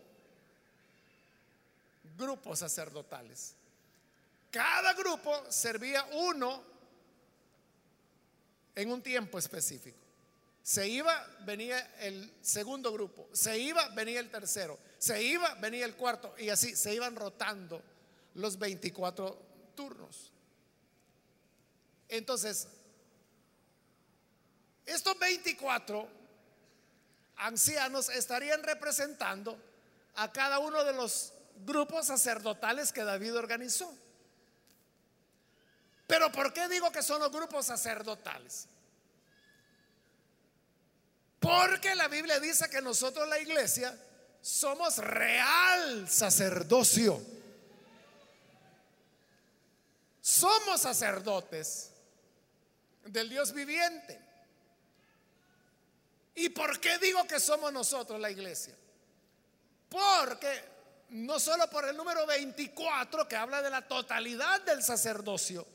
[2.16, 3.55] grupos sacerdotales.
[4.51, 6.62] Cada grupo servía uno
[8.74, 9.99] en un tiempo específico.
[10.62, 13.28] Se iba, venía el segundo grupo.
[13.32, 14.78] Se iba, venía el tercero.
[14.99, 16.34] Se iba, venía el cuarto.
[16.39, 17.82] Y así se iban rotando
[18.34, 19.43] los 24
[19.76, 20.32] turnos.
[22.09, 22.66] Entonces,
[24.84, 26.09] estos 24
[27.37, 29.59] ancianos estarían representando
[30.14, 31.32] a cada uno de los
[31.64, 33.95] grupos sacerdotales que David organizó.
[36.07, 38.68] Pero ¿por qué digo que son los grupos sacerdotales?
[41.41, 43.97] Porque la Biblia dice que nosotros la iglesia
[44.41, 47.20] somos real sacerdocio.
[50.20, 51.91] Somos sacerdotes
[53.05, 54.26] del Dios viviente.
[56.37, 58.76] ¿Y por qué digo que somos nosotros la iglesia?
[59.89, 60.62] Porque
[61.11, 65.66] no solo por el número 24 que habla de la totalidad del sacerdocio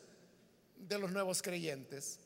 [0.76, 2.20] de los nuevos creyentes,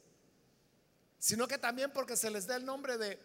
[1.17, 3.17] sino que también porque se les da el nombre de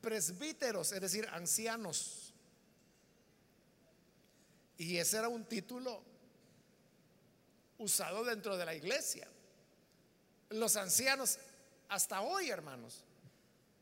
[0.00, 2.34] presbíteros, es decir, ancianos.
[4.76, 6.02] Y ese era un título
[7.78, 9.28] usado dentro de la iglesia.
[10.50, 11.38] Los ancianos,
[11.88, 13.04] hasta hoy, hermanos,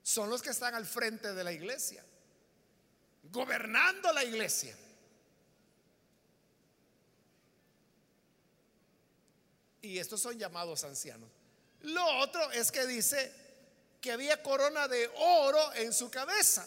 [0.07, 2.05] son los que están al frente de la iglesia,
[3.25, 4.79] gobernando la iglesia.
[9.83, 11.29] Y estos son llamados ancianos.
[11.81, 13.33] Lo otro es que dice
[14.01, 16.65] que había corona de oro en su cabeza.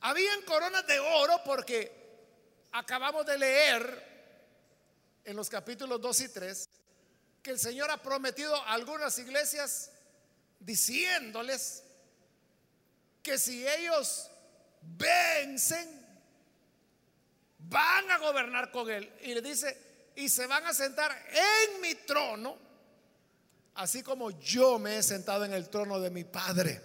[0.00, 1.90] Habían coronas de oro porque
[2.72, 6.68] acabamos de leer en los capítulos 2 y 3
[7.42, 9.91] que el Señor ha prometido a algunas iglesias
[10.64, 11.82] diciéndoles
[13.22, 14.30] que si ellos
[14.82, 16.00] vencen,
[17.58, 19.12] van a gobernar con Él.
[19.22, 22.56] Y le dice, y se van a sentar en mi trono,
[23.74, 26.80] así como yo me he sentado en el trono de mi Padre.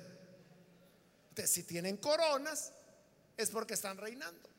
[1.45, 2.73] Si tienen coronas,
[3.35, 4.49] es porque están reinando.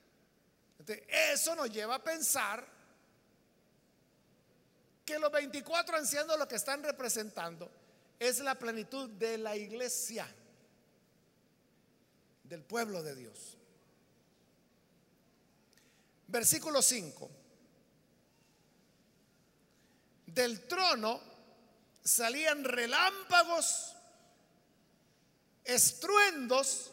[1.08, 2.64] Eso nos lleva a pensar
[5.04, 7.68] que los 24 ancianos lo que están representando
[8.18, 10.26] es la plenitud de la iglesia,
[12.44, 13.56] del pueblo de Dios.
[16.26, 17.30] Versículo 5.
[20.26, 21.20] Del trono
[22.02, 23.94] salían relámpagos,
[25.64, 26.90] estruendos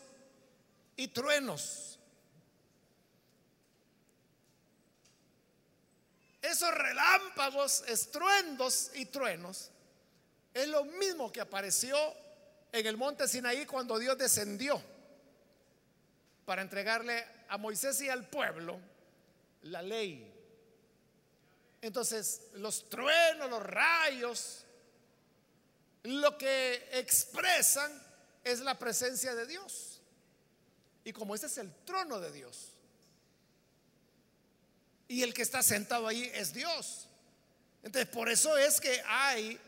[0.96, 2.00] y truenos.
[6.42, 9.72] Esos relámpagos, estruendos y truenos
[10.56, 11.98] es lo mismo que apareció
[12.72, 14.82] en el monte Sinaí cuando Dios descendió
[16.46, 18.80] para entregarle a Moisés y al pueblo
[19.64, 20.32] la ley.
[21.82, 24.64] Entonces, los truenos, los rayos,
[26.04, 27.92] lo que expresan
[28.42, 30.00] es la presencia de Dios.
[31.04, 32.72] Y como ese es el trono de Dios,
[35.10, 37.08] y el que está sentado ahí es Dios.
[37.84, 39.60] Entonces, por eso es que hay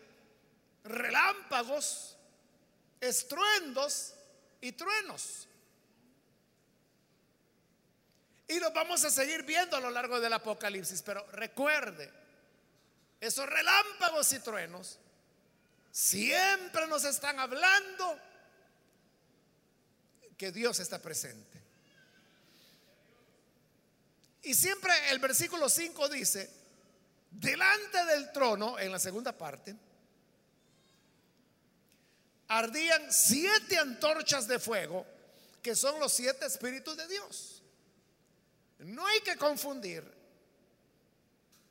[0.87, 2.17] relámpagos,
[2.99, 4.13] estruendos
[4.61, 5.47] y truenos.
[8.47, 11.01] Y los vamos a seguir viendo a lo largo del Apocalipsis.
[11.01, 12.11] Pero recuerde,
[13.19, 14.99] esos relámpagos y truenos
[15.91, 18.19] siempre nos están hablando
[20.37, 21.61] que Dios está presente.
[24.43, 26.49] Y siempre el versículo 5 dice,
[27.31, 29.75] delante del trono, en la segunda parte,
[32.47, 35.05] ardían siete antorchas de fuego,
[35.61, 37.63] que son los siete espíritus de Dios.
[38.79, 40.03] No hay que confundir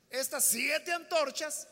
[0.09, 1.67] estas siete antorchas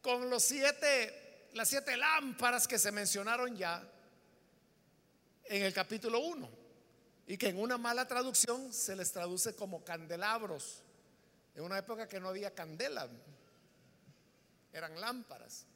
[0.00, 3.82] con los siete, las siete lámparas que se mencionaron ya
[5.44, 6.48] en el capítulo 1
[7.26, 10.82] y que en una mala traducción se les traduce como candelabros.
[11.54, 13.08] En una época que no había candela,
[14.72, 15.66] eran lámparas.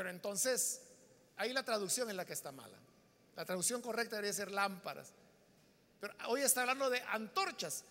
[0.00, 0.80] Pero entonces,
[1.36, 2.78] ahí la traducción es la que está mala.
[3.36, 5.12] La traducción correcta debería ser lámparas.
[6.00, 7.84] Pero hoy está hablando de antorchas,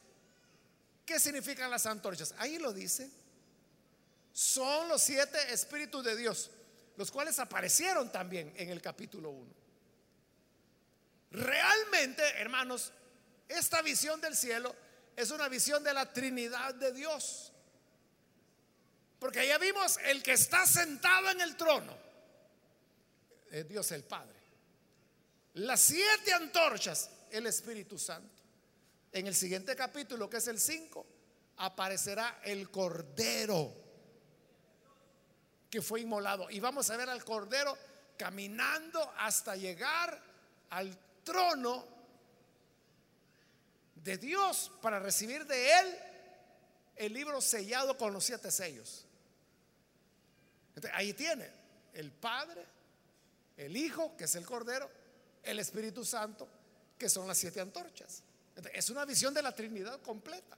[1.06, 2.34] ¿Qué significan las antorchas?
[2.40, 3.12] Ahí lo dice.
[4.34, 6.50] Son los siete espíritus de Dios,
[6.98, 9.54] los cuales aparecieron también en el capítulo 1.
[11.30, 12.92] Realmente, hermanos,
[13.48, 14.76] esta visión del cielo
[15.16, 17.54] es una visión de la Trinidad de Dios.
[19.20, 21.96] Porque ya vimos el que está sentado en el trono.
[23.52, 24.40] Es Dios el Padre.
[25.56, 28.42] Las siete antorchas, el Espíritu Santo.
[29.12, 31.06] En el siguiente capítulo, que es el 5,
[31.58, 33.74] aparecerá el Cordero
[35.70, 36.50] que fue inmolado.
[36.50, 37.78] Y vamos a ver al Cordero
[38.18, 40.22] caminando hasta llegar
[40.70, 41.86] al trono
[43.96, 46.00] de Dios para recibir de él
[46.96, 49.06] el libro sellado con los siete sellos.
[50.94, 51.50] Ahí tiene
[51.94, 52.66] el Padre,
[53.58, 54.90] el Hijo, que es el Cordero,
[55.44, 56.48] el Espíritu Santo,
[56.98, 58.24] que son las siete antorchas.
[58.74, 60.58] es una visión de la Trinidad completa.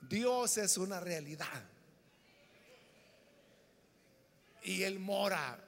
[0.00, 1.62] Dios es una realidad.
[4.62, 5.58] Y Él mora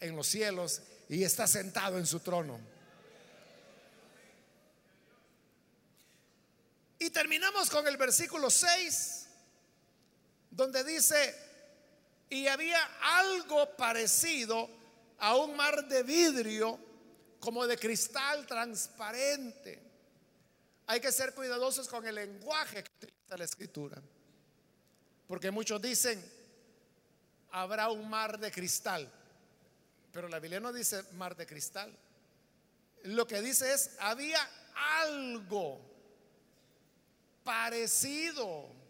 [0.00, 2.58] en los cielos y está sentado en su trono.
[6.98, 9.26] Y terminamos con el versículo 6,
[10.50, 11.34] donde dice,
[12.32, 14.66] y había algo parecido
[15.18, 16.80] a un mar de vidrio
[17.38, 19.82] como de cristal transparente.
[20.86, 24.02] Hay que ser cuidadosos con el lenguaje que utiliza la escritura.
[25.26, 26.24] Porque muchos dicen,
[27.50, 29.12] habrá un mar de cristal.
[30.10, 31.94] Pero la Biblia no dice mar de cristal.
[33.04, 34.40] Lo que dice es, había
[35.02, 35.82] algo
[37.44, 38.81] parecido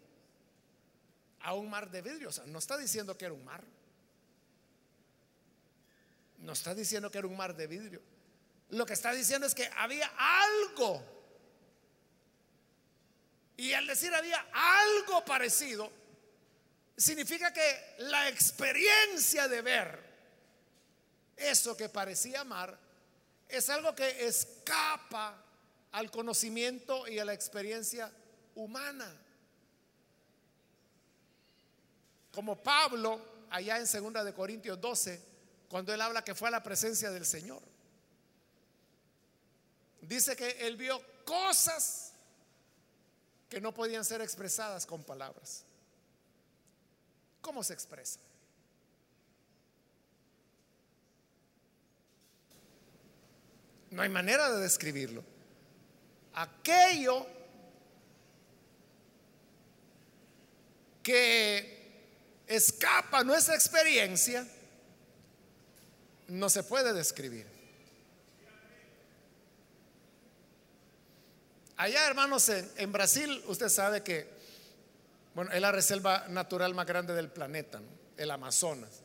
[1.43, 2.29] a un mar de vidrio.
[2.29, 3.63] O sea, no está diciendo que era un mar.
[6.39, 8.01] No está diciendo que era un mar de vidrio.
[8.69, 11.03] Lo que está diciendo es que había algo.
[13.57, 15.91] Y al decir había algo parecido,
[16.97, 20.03] significa que la experiencia de ver
[21.37, 22.77] eso que parecía mar
[23.47, 25.43] es algo que escapa
[25.91, 28.11] al conocimiento y a la experiencia
[28.55, 29.15] humana.
[32.33, 33.21] Como Pablo,
[33.51, 35.21] allá en 2 de Corintios 12,
[35.69, 37.61] cuando él habla que fue a la presencia del Señor.
[40.01, 42.11] Dice que él vio cosas
[43.47, 45.63] que no podían ser expresadas con palabras.
[47.39, 48.19] ¿Cómo se expresa?
[53.91, 55.23] No hay manera de describirlo.
[56.33, 57.27] Aquello
[61.03, 61.82] que
[62.47, 64.45] escapa nuestra experiencia
[66.27, 67.47] no se puede describir.
[71.75, 74.29] Allá, hermanos, en, Brasil, usted sabe que,
[75.33, 77.81] bueno, es la reserva natural más grande del planeta,
[78.15, 79.01] el Amazonas.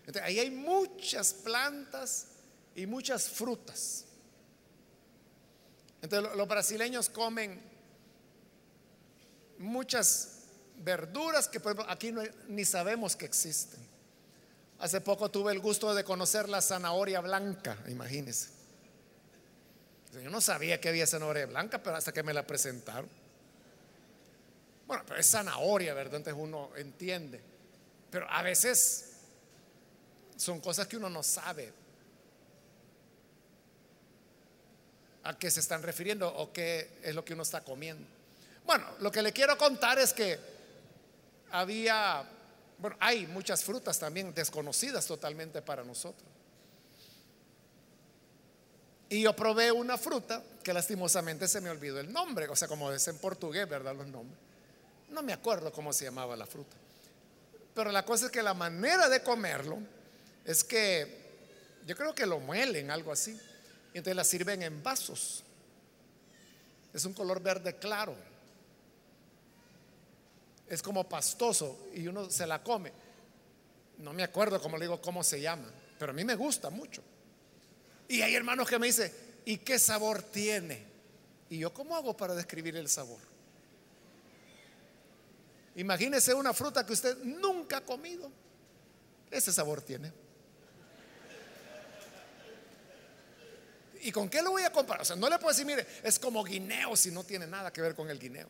[0.00, 2.28] Entonces, ahí hay muchas plantas
[2.74, 4.06] y muchas frutas.
[6.00, 7.60] Entonces, los brasileños comen
[9.58, 10.37] muchas
[10.78, 12.14] verduras que aquí
[12.48, 13.80] ni sabemos que existen.
[14.80, 18.50] Hace poco tuve el gusto de conocer la zanahoria blanca, imagínense.
[20.22, 23.08] Yo no sabía que había zanahoria blanca, pero hasta que me la presentaron.
[24.86, 26.16] Bueno, pero es zanahoria, ¿verdad?
[26.16, 27.40] Entonces uno entiende.
[28.10, 29.12] Pero a veces
[30.36, 31.72] son cosas que uno no sabe
[35.24, 38.06] a qué se están refiriendo o qué es lo que uno está comiendo.
[38.64, 40.57] Bueno, lo que le quiero contar es que
[41.50, 42.24] había,
[42.78, 46.28] bueno, hay muchas frutas también desconocidas totalmente para nosotros.
[49.10, 52.92] Y yo probé una fruta que lastimosamente se me olvidó el nombre, o sea, como
[52.92, 53.94] es en portugués, ¿verdad?
[53.94, 54.38] Los nombres.
[55.08, 56.76] No me acuerdo cómo se llamaba la fruta.
[57.74, 59.78] Pero la cosa es que la manera de comerlo
[60.44, 61.26] es que
[61.86, 63.38] yo creo que lo muelen, algo así.
[63.94, 65.42] Y entonces la sirven en vasos.
[66.92, 68.14] Es un color verde claro
[70.68, 72.92] es como pastoso y uno se la come.
[73.98, 77.02] No me acuerdo, como le digo, cómo se llama, pero a mí me gusta mucho.
[78.06, 79.12] Y hay hermanos que me dicen,
[79.44, 80.82] ¿y qué sabor tiene?
[81.50, 83.20] Y yo, ¿cómo hago para describir el sabor?
[85.76, 88.30] Imagínese una fruta que usted nunca ha comido.
[89.30, 90.12] Ese sabor tiene.
[94.00, 95.02] ¿Y con qué lo voy a comparar?
[95.02, 97.80] O sea, no le puedo decir, mire, es como guineo si no tiene nada que
[97.80, 98.48] ver con el guineo.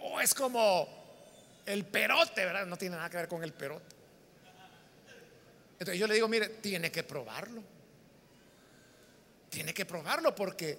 [0.00, 0.88] O es como
[1.66, 2.66] el perote, ¿verdad?
[2.66, 3.96] No tiene nada que ver con el perote.
[5.72, 7.62] Entonces yo le digo, mire, tiene que probarlo.
[9.50, 10.78] Tiene que probarlo porque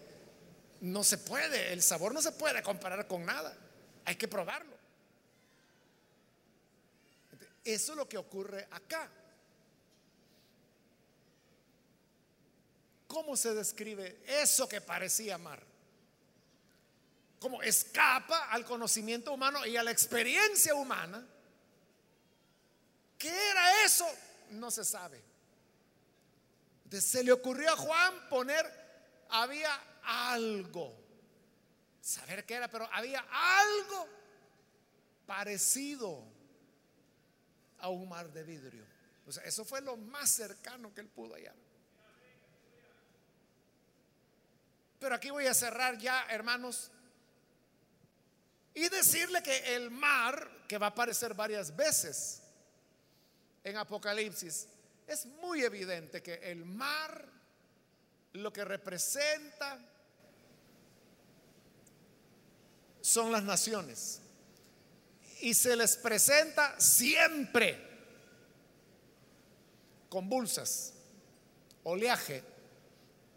[0.82, 3.56] no se puede, el sabor no se puede comparar con nada.
[4.06, 4.78] Hay que probarlo.
[7.64, 9.10] Eso es lo que ocurre acá.
[13.08, 15.69] ¿Cómo se describe eso que parecía mar?
[17.40, 21.26] Como escapa al conocimiento humano y a la experiencia humana.
[23.18, 24.06] ¿Qué era eso?
[24.52, 25.22] No se sabe.
[26.90, 28.66] se le ocurrió a Juan poner,
[29.30, 29.72] había
[30.04, 30.98] algo,
[32.02, 34.08] saber qué era, pero había algo
[35.26, 36.24] parecido
[37.80, 38.84] a un mar de vidrio.
[39.28, 41.56] O sea, eso fue lo más cercano que él pudo hallar.
[45.00, 46.92] Pero aquí voy a cerrar ya, hermanos,
[48.80, 52.42] y decirle que el mar, que va a aparecer varias veces
[53.62, 54.68] en Apocalipsis,
[55.06, 57.28] es muy evidente que el mar
[58.32, 59.80] lo que representa
[63.02, 64.22] son las naciones.
[65.42, 67.86] Y se les presenta siempre
[70.08, 70.94] convulsas,
[71.84, 72.44] oleaje.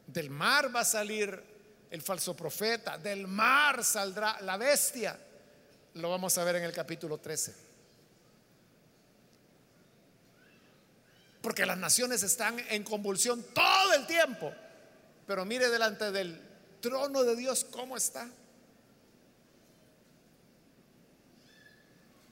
[0.06, 1.42] Del mar va a salir
[1.90, 5.18] el falso profeta, del mar saldrá la bestia.
[5.94, 7.54] Lo vamos a ver en el capítulo 13.
[11.42, 14.52] Porque las naciones están en convulsión todo el tiempo.
[15.26, 16.40] Pero mire delante del
[16.80, 18.28] trono de Dios cómo está.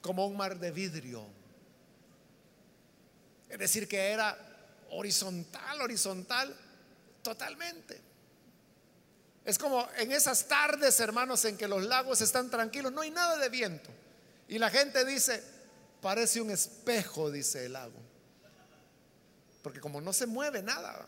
[0.01, 1.27] Como un mar de vidrio.
[3.49, 4.39] Es decir, que era
[4.91, 6.57] horizontal, horizontal,
[7.23, 8.10] totalmente.
[9.45, 13.39] Es como en esas tardes, hermanos, en que los lagos están tranquilos, no hay nada
[13.39, 13.91] de viento.
[14.49, 15.43] Y la gente dice,
[16.01, 17.99] parece un espejo, dice el lago.
[19.63, 21.07] Porque como no se mueve nada,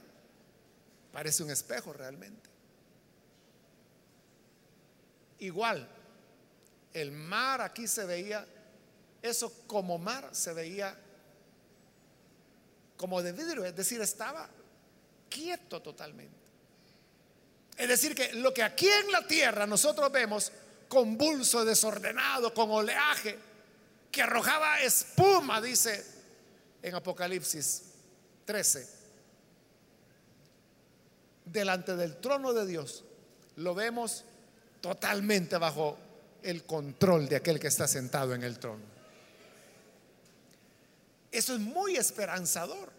[1.12, 2.50] parece un espejo realmente.
[5.38, 5.88] Igual,
[6.92, 8.46] el mar aquí se veía,
[9.20, 10.96] eso como mar se veía
[12.96, 14.48] como de vidrio, es decir, estaba
[15.28, 16.41] quieto totalmente.
[17.82, 20.52] Es decir, que lo que aquí en la tierra nosotros vemos
[20.86, 23.36] convulso, desordenado, con oleaje,
[24.08, 26.06] que arrojaba espuma, dice
[26.80, 27.82] en Apocalipsis
[28.44, 28.88] 13,
[31.44, 33.02] delante del trono de Dios,
[33.56, 34.22] lo vemos
[34.80, 35.98] totalmente bajo
[36.44, 38.84] el control de aquel que está sentado en el trono.
[41.32, 42.92] Eso es muy esperanzador.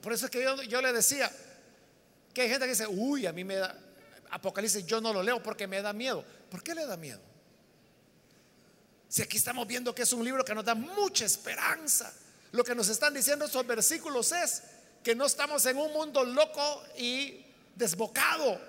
[0.00, 1.32] Por, eso es que yo, yo le decía,
[2.36, 3.74] que hay gente que dice, uy, a mí me da,
[4.28, 6.22] Apocalipsis yo no lo leo porque me da miedo.
[6.50, 7.18] ¿Por qué le da miedo?
[9.08, 12.12] Si aquí estamos viendo que es un libro que nos da mucha esperanza.
[12.52, 14.64] Lo que nos están diciendo estos versículos es
[15.02, 17.42] que no estamos en un mundo loco y
[17.74, 18.60] desbocado,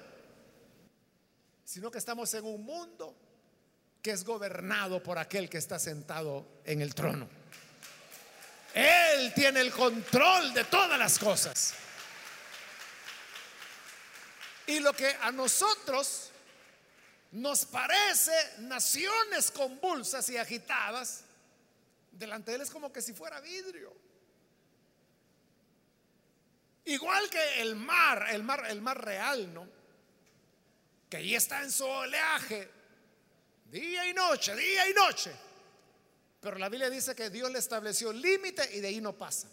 [1.66, 3.14] sino que estamos en un mundo
[4.02, 7.28] que es gobernado por aquel que está sentado en el trono.
[8.74, 11.74] Él tiene el control de todas las cosas.
[14.68, 16.30] Y lo que a nosotros
[17.32, 21.24] nos parece naciones convulsas y agitadas,
[22.12, 23.94] delante de él es como que si fuera vidrio.
[26.84, 29.68] Igual que el mar, el mar, el mar real, ¿no?
[31.10, 32.70] Que ahí está en su oleaje,
[33.72, 35.34] día y noche, día y noche.
[36.42, 39.48] Pero la Biblia dice que Dios le estableció límite y de ahí no pasa.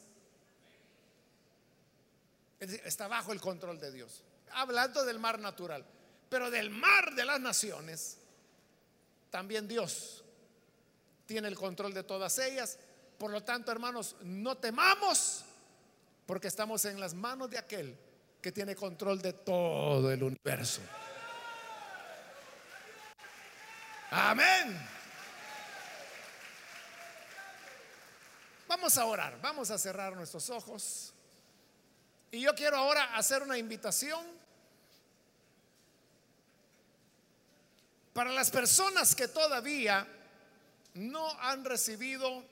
[2.59, 5.85] está bajo el control de Dios hablando del mar natural,
[6.29, 8.19] pero del mar de las naciones,
[9.31, 10.25] también Dios
[11.27, 12.79] tiene el control de todas ellas.
[13.19, 15.45] Por lo tanto, hermanos, no temamos
[16.27, 17.97] porque estamos en las manos de aquel
[18.41, 20.81] que tiene control de todo el universo.
[24.11, 24.89] Amén.
[28.69, 31.13] Vamos a orar, vamos a cerrar nuestros ojos.
[32.35, 34.35] Y yo quiero ahora hacer una invitación
[38.15, 40.07] Para las personas que todavía
[40.95, 42.45] no han recibido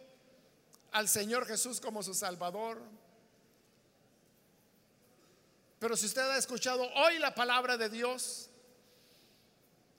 [0.90, 2.82] al Señor Jesús como su Salvador,
[5.78, 8.50] pero si usted ha escuchado hoy la palabra de Dios,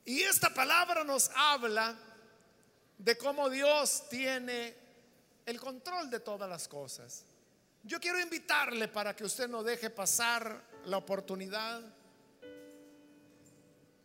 [0.03, 1.95] y esta palabra nos habla
[2.97, 4.75] de cómo Dios tiene
[5.45, 7.23] el control de todas las cosas.
[7.83, 11.81] Yo quiero invitarle para que usted no deje pasar la oportunidad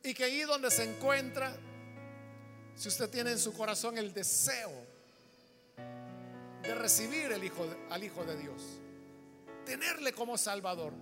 [0.03, 1.55] y que ahí donde se encuentra,
[2.75, 4.71] si usted tiene en su corazón el deseo
[6.63, 8.63] de recibir al Hijo de Dios,
[9.65, 10.93] tenerle como Salvador,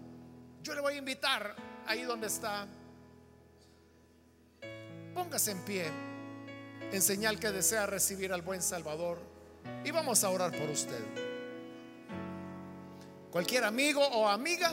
[0.63, 1.57] yo le voy a invitar
[1.87, 2.69] ahí donde está
[5.17, 5.87] Póngase en pie
[6.93, 9.19] en señal que desea recibir al buen Salvador
[9.83, 11.26] y vamos a orar por usted.
[13.37, 14.73] Cualquier amigo o amiga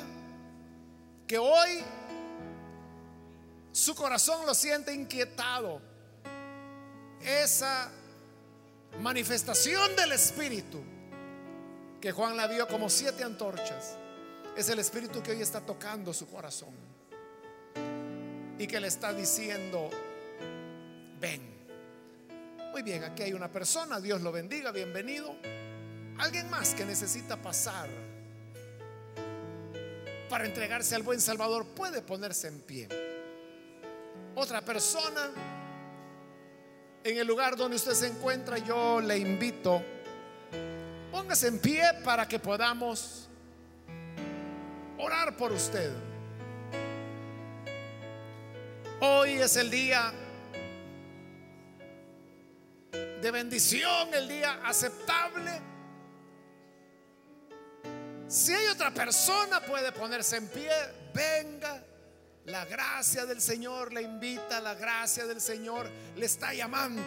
[1.28, 1.84] que hoy
[3.74, 5.82] su corazón lo siente inquietado,
[7.20, 7.92] esa
[9.02, 10.82] manifestación del Espíritu
[12.00, 13.98] que Juan la vio como siete antorchas,
[14.56, 16.74] es el Espíritu que hoy está tocando su corazón
[18.58, 19.90] y que le está diciendo,
[21.20, 21.42] ven.
[22.72, 25.36] Muy bien, aquí hay una persona, Dios lo bendiga, bienvenido.
[26.18, 27.90] Alguien más que necesita pasar
[30.30, 32.88] para entregarse al buen Salvador puede ponerse en pie.
[34.36, 35.30] Otra persona
[37.04, 39.84] en el lugar donde usted se encuentra, yo le invito,
[41.12, 43.28] póngase en pie para que podamos
[44.98, 45.92] orar por usted.
[49.02, 50.14] Hoy es el día
[52.92, 55.73] de bendición, el día aceptable.
[58.34, 60.72] Si hay otra persona, puede ponerse en pie.
[61.14, 61.84] Venga,
[62.46, 67.04] la gracia del Señor le invita, la gracia del Señor le está llamando.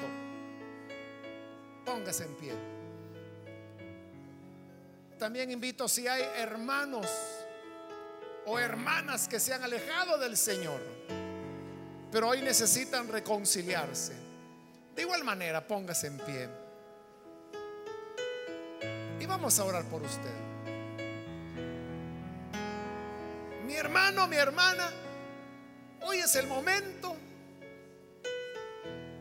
[1.85, 2.53] Póngase en pie.
[5.18, 7.09] También invito si hay hermanos
[8.45, 10.81] o hermanas que se han alejado del Señor,
[12.12, 14.12] pero hoy necesitan reconciliarse.
[14.95, 16.49] De igual manera, póngase en pie.
[19.18, 20.55] Y vamos a orar por usted.
[23.66, 24.88] Mi hermano, mi hermana,
[26.02, 27.16] hoy es el momento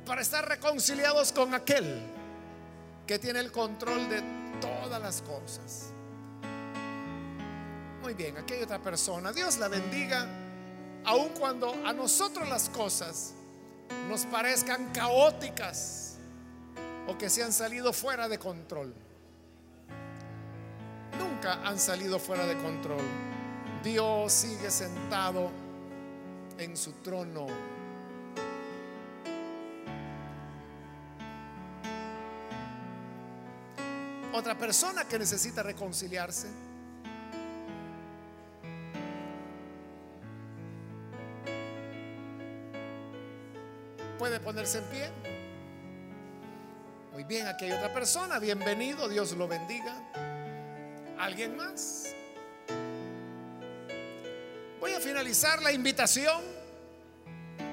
[0.06, 2.00] para estar reconciliados con aquel
[3.08, 4.22] que tiene el control de
[4.62, 5.92] todas las cosas.
[8.04, 9.34] Muy bien, aquí hay otra persona.
[9.34, 10.28] Dios la bendiga,
[11.06, 13.34] aun cuando a nosotros las cosas
[14.08, 16.18] nos parezcan caóticas
[17.08, 18.94] o que se han salido fuera de control.
[21.18, 23.35] Nunca han salido fuera de control.
[23.86, 25.52] Dios sigue sentado
[26.58, 27.46] en su trono.
[34.34, 36.48] Otra persona que necesita reconciliarse
[44.18, 45.12] puede ponerse en pie.
[47.14, 48.40] Muy bien, aquí hay otra persona.
[48.40, 49.96] Bienvenido, Dios lo bendiga.
[51.20, 52.16] ¿Alguien más?
[54.86, 56.44] Voy a finalizar la invitación,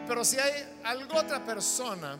[0.08, 2.16] pero si hay alguna otra persona,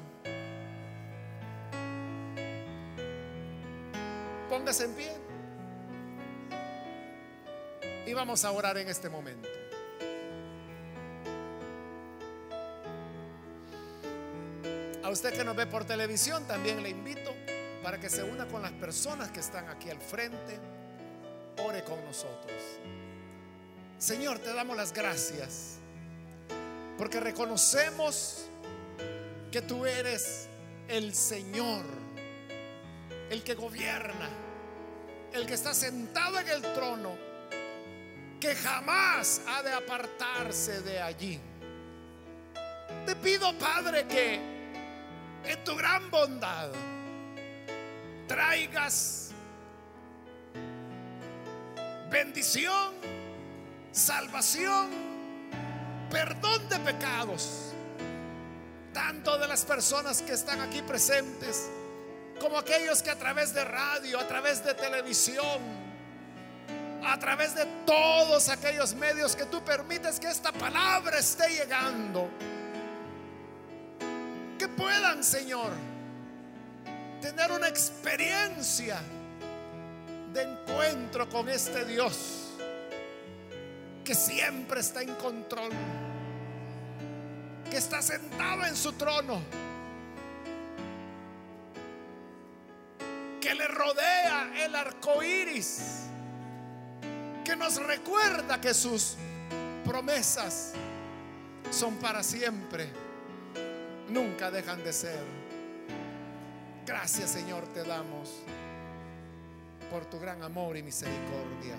[4.51, 5.13] póngase en pie.
[8.05, 9.49] Y vamos a orar en este momento.
[15.11, 17.35] usted que nos ve por televisión, también le invito
[17.83, 20.59] para que se una con las personas que están aquí al frente.
[21.65, 22.53] Ore con nosotros.
[24.03, 25.77] Señor, te damos las gracias
[26.99, 28.49] porque reconocemos
[29.53, 30.49] que tú eres
[30.89, 31.85] el Señor,
[33.31, 34.29] el que gobierna,
[35.33, 37.17] el que está sentado en el trono,
[38.41, 41.41] que jamás ha de apartarse de allí.
[43.07, 44.41] Te pido, Padre, que
[45.45, 46.73] en tu gran bondad
[48.27, 49.31] traigas
[52.11, 53.12] bendición,
[53.93, 54.89] salvación,
[56.11, 57.73] perdón de pecados,
[58.93, 61.69] tanto de las personas que están aquí presentes
[62.41, 65.61] como aquellos que a través de radio, a través de televisión,
[67.05, 72.31] a través de todos aquellos medios que tú permites que esta palabra esté llegando.
[74.59, 75.73] Que puedan, Señor,
[77.21, 79.01] tener una experiencia
[80.33, 82.52] de encuentro con este Dios
[84.05, 85.71] que siempre está en control,
[87.71, 89.41] que está sentado en su trono,
[93.41, 96.05] que le rodea el arco iris,
[97.45, 99.17] que nos recuerda que sus
[99.85, 100.73] promesas
[101.71, 102.91] son para siempre
[104.09, 105.25] nunca dejan de ser.
[106.87, 108.43] Gracias Señor te damos
[109.91, 111.77] por tu gran amor y misericordia.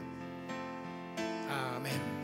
[1.50, 2.23] Amén.